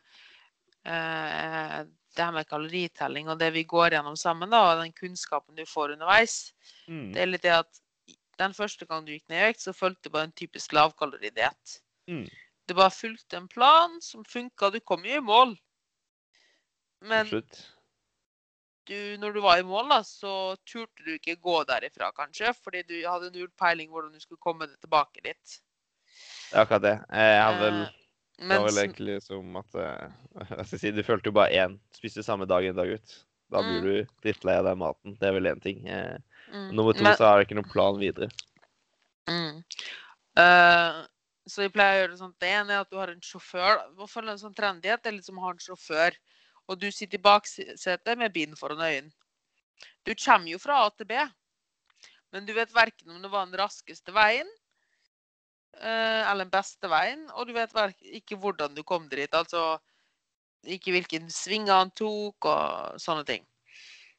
[0.88, 1.82] uh,
[2.16, 5.66] det her med kaloritelling og det vi går gjennom sammen, da, og den kunnskapen du
[5.68, 6.38] får underveis.
[6.88, 7.10] Mm.
[7.16, 7.82] Det er litt det at
[8.40, 11.78] den første gang du gikk ned i vekt, så fulgte du bare en typisk lavkaloridiett.
[12.12, 12.26] Mm.
[12.68, 15.56] Du bare fulgte en plan som funka, du kom jo i mål.
[17.06, 17.62] Men Absolutt.
[18.86, 22.84] Du, når du var i mål, da, så turte du ikke gå derifra, kanskje, fordi
[22.88, 25.60] du hadde null peiling hvordan du skulle komme deg tilbake dit.
[26.52, 26.98] Det er akkurat det.
[27.12, 27.86] Jeg har vel
[28.36, 29.76] Eh, Det var vel egentlig som at
[30.60, 31.78] jeg skal si, du følte jo bare én.
[31.96, 33.14] Spiste samme dag en dag ut.
[33.48, 33.86] Da blir Mm.
[33.86, 35.14] du drittlei av den maten.
[35.22, 35.88] Det er vel én ting.
[35.88, 36.18] Eh,
[36.52, 38.28] mm, nummer to men- så har jeg ikke noen plan videre.
[39.32, 39.64] Mm.
[40.36, 41.06] Uh,
[41.48, 43.80] så jeg pleier å gjøre det sånn det ene er at du har en sjåfør.
[43.96, 46.18] Hvorfor er det en sånn trendighet det er litt som å ha en sjåfør,
[46.68, 49.14] og du sitter i baksetet med bind foran øynene.
[50.06, 51.18] Du kommer jo fra A til B,
[52.32, 54.48] men du vet verken om det var den raskeste veien,
[55.80, 59.34] eh, eller den beste veien, og du vet ikke hvordan du kom dit.
[59.34, 59.78] Altså
[60.66, 63.46] ikke hvilken svinger han tok, og sånne ting.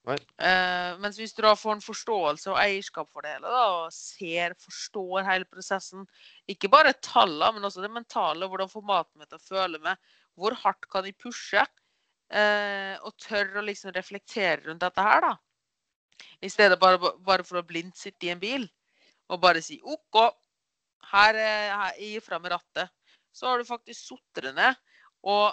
[0.07, 0.17] Nei.
[0.39, 3.95] Eh, mens hvis du da får en forståelse og eierskap for det hele, da, og
[3.95, 6.05] ser, forstår hele prosessen,
[6.51, 9.99] ikke bare tallene, men også det mentale, hvordan får maten min til å føle meg,
[10.39, 11.65] hvor hardt kan jeg pushe,
[12.31, 15.35] eh, og tør å liksom reflektere rundt dette her, da.
[16.45, 18.67] I stedet bare, bare for å blindt sitte i en bil
[19.33, 20.21] og bare si OK,
[21.13, 22.93] her, eh, her gir fra meg rattet.
[23.35, 24.79] Så har du faktisk satt ned.
[25.27, 25.53] Og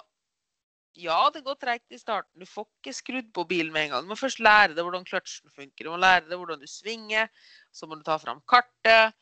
[0.94, 2.38] ja, det går tregt i starten.
[2.38, 4.04] Du får ikke skrudd på bilen med en gang.
[4.04, 5.84] Du må først lære deg hvordan kløtsjen funker.
[5.84, 7.28] Du må lære deg hvordan du svinger.
[7.74, 9.16] Så må du ta fram kartet.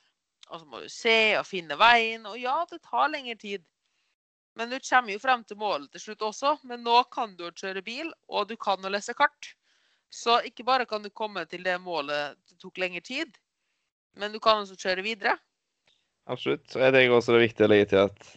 [0.51, 2.27] Og så må du se og finne veien.
[2.29, 3.65] Og ja, det tar lengre tid.
[4.59, 6.57] Men du kommer jo frem til målet til slutt også.
[6.69, 9.55] Men nå kan du å kjøre bil, og du kan å lese kart.
[10.13, 13.33] Så ikke bare kan du komme til det målet det tok lengre tid,
[14.21, 15.39] men du kan også kjøre videre.
[16.29, 16.69] Absolutt.
[16.77, 18.29] Og jeg tenker også det er viktig å legge til at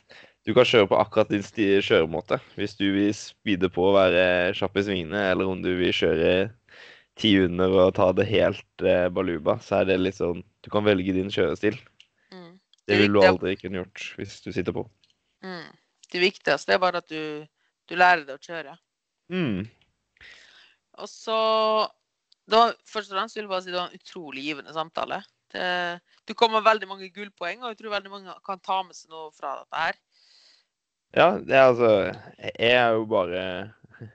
[0.46, 2.40] du kan kjøre på akkurat din kjøremåte.
[2.56, 6.32] Hvis du vil speede på og være kjapp i svingene, eller om du vil kjøre
[7.20, 10.86] ti under og ta det helt eh, baluba, så er det litt sånn Du kan
[10.88, 11.78] velge din kjørestil.
[12.34, 12.56] Mm.
[12.88, 14.86] Det vil du aldri kunne gjort hvis du sitter på.
[15.46, 15.70] Mm.
[16.12, 17.46] Det viktigste er bare at du,
[17.90, 18.76] du lærer deg å kjøre.
[19.34, 19.64] Mm.
[21.02, 21.38] Og så
[22.46, 25.18] da, Først og fremst vil jeg bare si det var en utrolig givende samtale.
[25.56, 25.66] Det,
[26.30, 29.10] du kom med veldig mange gullpoeng, og jeg tror veldig mange kan ta med seg
[29.14, 29.98] noe fra dette her.
[31.16, 31.90] Ja, det er altså
[32.44, 33.42] Jeg er jo bare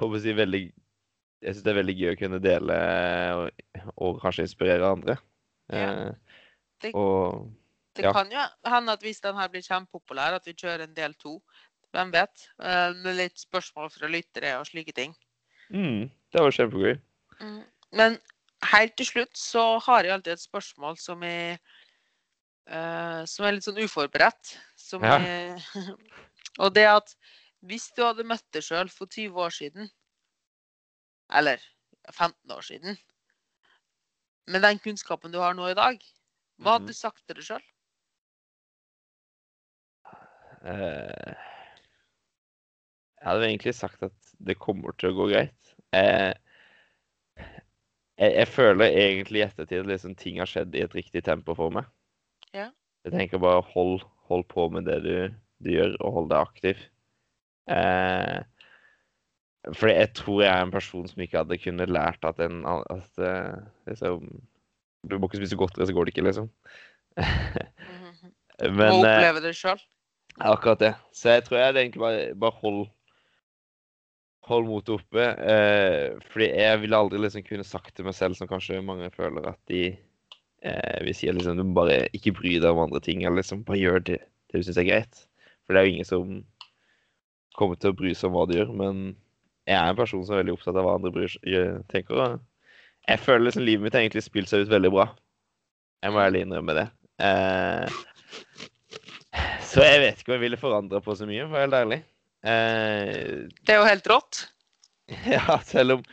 [0.00, 2.78] Håper å si veldig Jeg syns det er veldig gøy å kunne dele
[3.36, 3.60] og,
[4.02, 5.16] og kanskje inspirere andre.
[5.70, 5.92] Ja.
[6.10, 6.36] Eh,
[6.80, 7.46] Det- og
[7.94, 8.12] Det Ja.
[8.12, 8.38] kan jo
[8.70, 11.40] hende at hvis den her blir kjempepopulær, at vi kjører en del to.
[11.92, 12.48] Hvem vet?
[12.62, 15.14] Eh, Med litt spørsmål fra lyttere og slike ting.
[15.70, 17.00] mm, Det var kjempegøy.
[17.40, 17.64] Mm.
[17.92, 18.18] Men
[18.72, 21.58] helt til slutt så har jeg alltid et spørsmål som er
[22.70, 24.58] uh, Som er litt sånn uforberedt.
[24.76, 25.16] Som Ja.
[25.18, 25.58] er,
[26.62, 27.16] og det at
[27.66, 29.90] hvis du hadde møtt deg sjøl for 20 år siden,
[31.30, 31.58] eller
[32.12, 32.96] 15 år siden,
[34.46, 35.98] med den kunnskapen du har nå i dag,
[36.60, 36.88] hva hadde Mhm.
[36.88, 37.62] du sagt til deg sjøl?
[40.64, 41.32] Eh,
[43.20, 45.72] jeg hadde egentlig sagt at det kommer til å gå greit.
[45.96, 46.36] Jeg,
[47.36, 51.56] jeg, jeg føler egentlig i ettertid at liksom ting har skjedd i et riktig tempo
[51.58, 51.88] for meg.
[52.56, 52.70] Ja.
[53.04, 55.14] Jeg tenker bare hold, hold på med det du,
[55.64, 56.80] du gjør, og hold deg aktiv.
[57.70, 58.40] Eh,
[59.76, 63.10] for jeg tror jeg er en person som ikke hadde kunnet lært at en at,
[63.20, 64.24] eh, liksom,
[65.08, 66.48] Du må ikke spise godteri, så går det ikke, liksom.
[68.60, 69.80] Må Men eh, oppleve det sjøl.
[70.40, 70.94] Akkurat det.
[71.12, 72.84] Så jeg tror jeg hadde egentlig bare, bare hold,
[74.48, 75.26] hold motet oppe.
[75.52, 79.50] Eh, fordi jeg ville aldri liksom kunne sagt til meg selv, som kanskje mange føler,
[79.52, 83.24] at de eh, vil si at liksom, du bare ikke bry deg om andre ting.
[83.24, 84.20] Eller liksom bare gjør det,
[84.50, 85.24] det du syns er greit.
[85.66, 86.38] For det er jo ingen som
[87.58, 88.72] kommer til å bry seg om hva du gjør.
[88.72, 89.02] Men
[89.68, 91.36] jeg er en person som er veldig opptatt av hva andre bryr,
[91.92, 92.16] tenker.
[92.16, 95.10] Og jeg føler liksom livet mitt har egentlig spilt seg ut veldig bra.
[96.00, 96.86] Jeg må ærlig innrømme det.
[97.20, 98.00] Eh,
[99.70, 101.78] så jeg vet ikke om jeg ville forandra på så mye, for å være helt
[101.80, 102.00] ærlig.
[102.42, 104.42] Eh, Det er jo helt rått.
[105.36, 106.04] ja, selv om,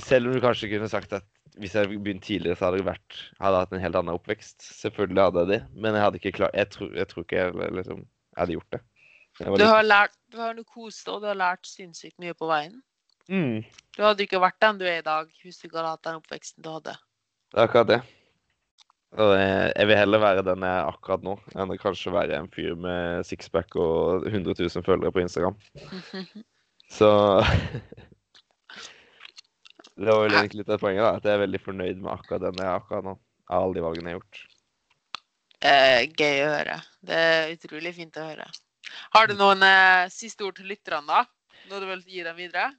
[0.00, 2.86] selv om du kanskje kunne sagt at hvis jeg hadde begynt tidligere, så hadde jeg
[2.88, 4.64] vært, hadde hatt en helt annen oppvekst.
[4.80, 7.76] Selvfølgelig hadde jeg det, men jeg hadde ikke klart Jeg, tror- jeg tror ikke jeg
[7.78, 8.80] liksom, jeg hadde gjort det.
[9.40, 12.46] Jeg Du har lært, du har nå kost og du har lært sinnssykt mye på
[12.50, 12.74] veien.
[13.28, 13.64] mm,
[13.96, 16.18] Du hadde ikke vært den du er i dag hvis du ikke hadde hatt den
[16.20, 16.94] oppveksten du hadde.
[17.54, 18.00] det er akkurat det.
[19.14, 22.48] Og jeg, vil heller være den jeg er akkurat nå, enn å kanskje være en
[22.50, 25.54] fyr med sixpack og 100 000 følgere på Instagram.
[26.96, 27.10] Så
[29.94, 31.12] Det var vel egentlig litt av poenget, da.
[31.20, 33.14] At jeg er veldig fornøyd med akkurat den jeg er akkurat nå.
[33.46, 34.40] Av alle de valgene jeg har gjort.
[35.64, 36.78] Eh, gøy å høre.
[37.06, 38.46] Det er utrolig fint å høre.
[39.14, 41.22] Har du noen eh, siste ord til lytterne, da?
[41.70, 42.72] Noe du vil gi dem videre?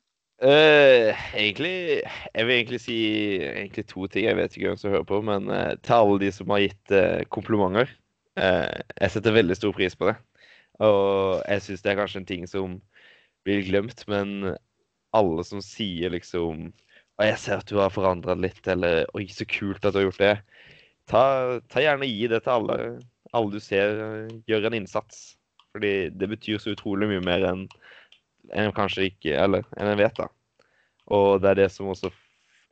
[0.43, 2.01] Eh, egentlig
[2.35, 2.97] Jeg vil egentlig si
[3.39, 4.25] egentlig to ting.
[4.25, 6.91] Jeg vet ikke hvem som hører på, men uh, til alle de som har gitt
[6.91, 7.91] uh, komplimenter.
[8.35, 10.15] Eh, jeg setter veldig stor pris på det.
[10.83, 12.79] Og jeg syns det er kanskje en ting som
[13.47, 14.55] blir glemt, men
[15.15, 16.73] alle som sier liksom
[17.15, 20.09] Og jeg ser at du har forandra litt, eller Oi, så kult at du har
[20.09, 20.35] gjort det.
[21.07, 21.21] Ta,
[21.71, 22.77] ta gjerne gi det til alle,
[23.31, 25.37] alle du ser eh, gjør en innsats.
[25.71, 27.63] Fordi det betyr så utrolig mye mer enn
[28.53, 30.27] enn kanskje ikke Eller enn en vet, da.
[31.13, 32.11] Og det er det som også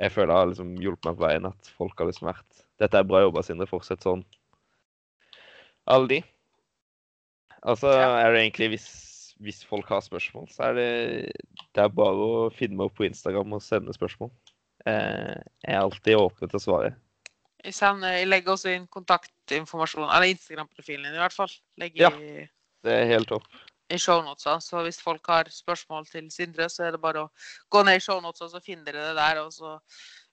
[0.01, 3.05] jeg føler har liksom hjulpet meg på veien, at folk har liksom vært Dette er
[3.07, 3.67] bra jobba, Sindre.
[3.69, 4.24] Fortsett sånn.
[5.93, 6.19] Alle de.
[7.63, 8.88] Altså er det egentlig hvis,
[9.43, 10.88] hvis folk har spørsmål, så er det
[11.76, 14.34] Det er bare å finne meg opp på Instagram og sende spørsmål.
[14.89, 16.93] Eh, jeg er alltid åpen til å svare.
[17.63, 21.53] Jeg, sender, jeg legger også inn kontaktinformasjon, eller Instagram-profilen din i hvert fall.
[21.80, 22.11] Legger Ja.
[22.17, 22.49] i,
[22.84, 23.47] Det er helt topp.
[23.94, 24.58] I shownotesa.
[24.64, 27.32] Så hvis folk har spørsmål til Sindre, så er det bare å
[27.74, 29.44] gå ned i shownotesa, så finner dere det der.
[29.44, 29.78] Og så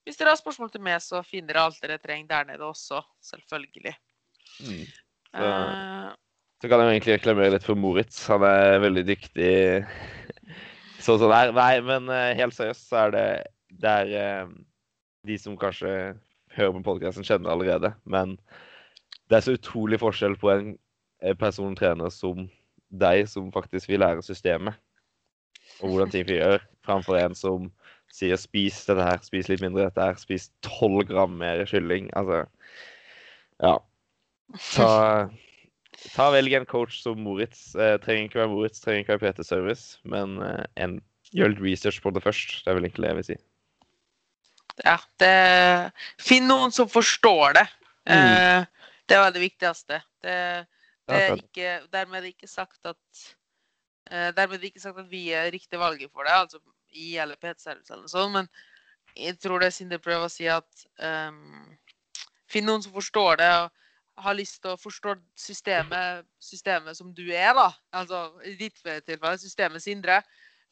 [0.06, 3.02] hvis dere har spørsmål til meg, så finner dere alt dere trenger der nede også.
[3.32, 3.94] Selvfølgelig.
[4.64, 4.84] Mm.
[5.30, 6.10] Så- uh,
[6.60, 8.26] Så kan jeg egentlig reklamere litt for Moritz.
[8.26, 9.52] Han er veldig dyktig
[11.00, 11.52] sånn som det er.
[11.56, 13.28] Nei, men eh, helt seriøst så er det
[13.80, 14.50] Det er eh,
[15.24, 16.18] de som kanskje
[16.56, 17.94] hører på podkasten, kjenner allerede.
[18.04, 18.34] Men
[19.30, 20.76] det er så utrolig forskjell på en
[21.38, 22.48] person trener som
[22.90, 24.74] deg, som faktisk vil lære systemet
[25.80, 27.68] og hvordan ting gjør, framfor en som
[28.12, 32.10] sier 'spis dette her, spis litt mindre dette her, spis 12 gram mer kylling'.
[32.16, 32.46] Altså
[33.62, 33.78] Ja.
[34.74, 35.28] Ta
[36.14, 37.74] Ta Velg en coach som Moritz.
[37.74, 41.00] Eh, trenger ikke være Moritz, trenger ikke være PT Service, men eh, en,
[41.32, 42.64] gjør litt research på det først.
[42.64, 43.36] Det er vel egentlig det jeg vil si.
[44.84, 47.66] ja, det Finn noen som forstår det.
[48.08, 48.16] Mm.
[48.16, 48.64] Eh,
[49.08, 50.00] det var det viktigste.
[50.22, 50.66] Det,
[51.16, 53.24] er ikke, dermed er ikke sagt at
[54.10, 57.38] eh, Dermed er ikke sagt at vi er riktig valget for det, altså i eller
[57.38, 58.48] PT-service eller noe sånt, men
[59.16, 61.62] jeg tror det Sindre prøver å si at um,
[62.50, 63.70] Finn noen som forstår det og
[64.24, 67.68] har lyst til å forstå systemet, systemet som du er, da.
[67.96, 70.18] Altså i ditt tilfelle systemet Sindre.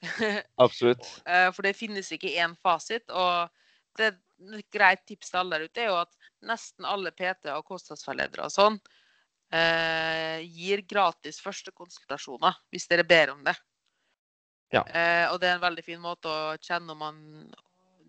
[0.64, 1.06] Absolutt.
[1.24, 3.06] Eh, For det finnes ikke én fasit.
[3.08, 3.48] Og
[3.98, 6.12] det et greit tips til alle der ute er jo at
[6.46, 8.76] nesten alle PT og kostholdsveiledere og sånn
[9.54, 13.54] eh, gir gratis første konsultasjoner hvis dere ber om det.
[14.74, 14.82] Ja.
[14.84, 17.20] Eh, og det er en veldig fin måte å kjenne om man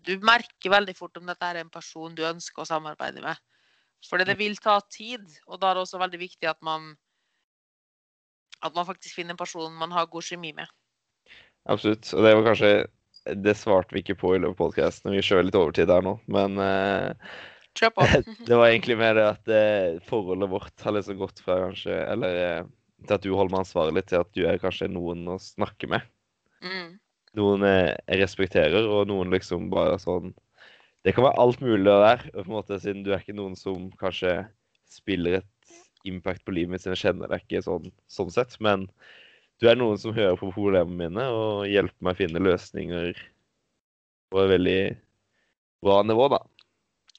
[0.04, 3.36] Du merker veldig fort om dette er en person du ønsker å samarbeide med.
[4.08, 6.94] Fordi det vil ta tid, og da er det også veldig viktig at man
[8.64, 10.68] at man faktisk finner en person man har god kjemi med.
[11.68, 12.08] Absolutt.
[12.14, 12.72] Og det var kanskje
[13.44, 15.12] Det svarte vi ikke på i løpet av podkasten.
[15.12, 17.34] Vi kjører litt overtid her nå, men eh,
[17.80, 18.06] Kjør på.
[18.48, 22.40] det var egentlig mer det at eh, forholdet vårt har liksom gått fra kanskje Eller
[22.44, 22.66] eh,
[23.06, 26.04] til at du holder meg ansvarlig, til at du er kanskje noen å snakke med.
[26.60, 26.98] Mm.
[27.40, 30.34] Noen eh, jeg respekterer, og noen liksom bare sånn
[31.06, 33.88] Det kan være alt mulig der, på en måte, siden du er ikke noen som
[34.00, 34.42] kanskje
[34.92, 35.74] spiller et
[36.04, 38.84] impact på livet mitt siden jeg kjenner deg ikke sånn, sånn sett, men
[39.60, 43.22] du er noen som hører på problemene mine og hjelper meg å finne løsninger
[44.32, 44.80] på et veldig
[45.84, 46.40] bra nivå, da.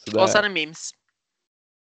[0.01, 0.89] Så det, Og så det memes.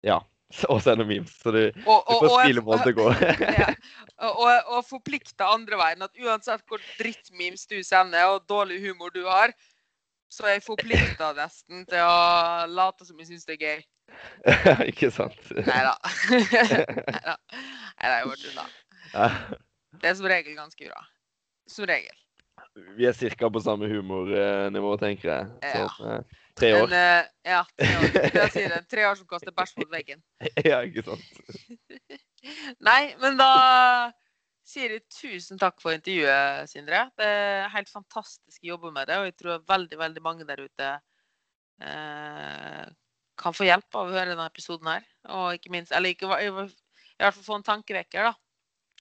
[0.06, 0.18] Ja.
[0.72, 2.94] Og så er det memes, så du, og, Og, du får spille mål til det
[2.96, 3.18] går.
[3.60, 3.66] ja,
[4.30, 6.04] og, og, forplikte andre veien.
[6.06, 9.52] At uansett hvor drittmemes du sender, og dårlig humor du har,
[10.32, 13.84] så er jeg forplikta nesten til å late som jeg syns det er gøy.
[14.90, 15.36] ikke sant?
[15.52, 15.94] Nei da.
[16.32, 17.36] Nei da.
[17.98, 19.60] Jeg det er bare tull,
[20.00, 21.04] Det er som regel ganske bra.
[21.68, 22.16] Som regel.
[22.96, 23.48] Vi er ca.
[23.52, 25.76] på samme humornivå, tenker jeg.
[25.76, 26.20] Ja.
[26.58, 26.92] Tre år.
[26.92, 28.06] En, uh, ja, tre år.
[28.34, 28.80] Det sier det.
[28.90, 30.22] Tre år som kaster bæsj mot veggen.
[30.68, 31.24] Ja, ikke sant.
[32.88, 33.50] Nei, men da
[34.68, 37.06] sier jeg tusen takk for intervjuet, Sindre.
[37.18, 40.64] Det er helt fantastisk å jobbe med det, og jeg tror veldig, veldig mange der
[40.66, 40.90] ute
[41.84, 42.84] uh,
[43.38, 45.06] kan få hjelp av å høre denne episoden her.
[45.38, 48.34] Og ikke minst, eller ikke, i hvert fall få en tankevekker, da.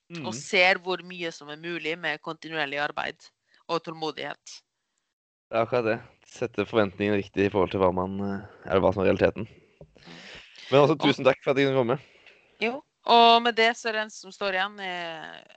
[0.08, 0.24] Mm.
[0.24, 3.26] Og ser hvor mye som er mulig med kontinuerlig arbeid
[3.68, 4.54] og tålmodighet.
[5.48, 5.98] Det er akkurat det.
[6.28, 9.48] Sette forventningene riktig i forhold til hva man eh, Eller hva som er realiteten.
[10.68, 11.96] Men også tusen takk for at jeg kunne komme.
[12.60, 12.74] Jo,
[13.08, 14.78] og med det så er det en som står igjen.
[14.84, 15.56] eh,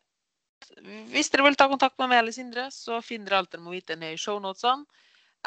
[1.11, 3.73] Hvis dere vil ta kontakt med meg eller Sindre, så finner dere alt dere må
[3.75, 4.85] vite ned i shownotene.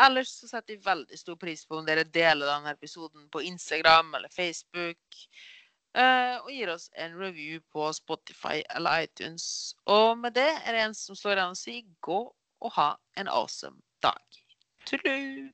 [0.04, 4.12] Ellers så setter jeg veldig stor pris på om dere deler denne episoden på Instagram
[4.18, 4.98] eller Facebook.
[5.94, 9.76] eh, og gir oss en review på Spotify eller iTunes.
[9.86, 12.20] Og med det er det en som står igjen og sier gå
[12.64, 14.43] og ha en awesome dag.
[14.86, 15.50] Toodaloo.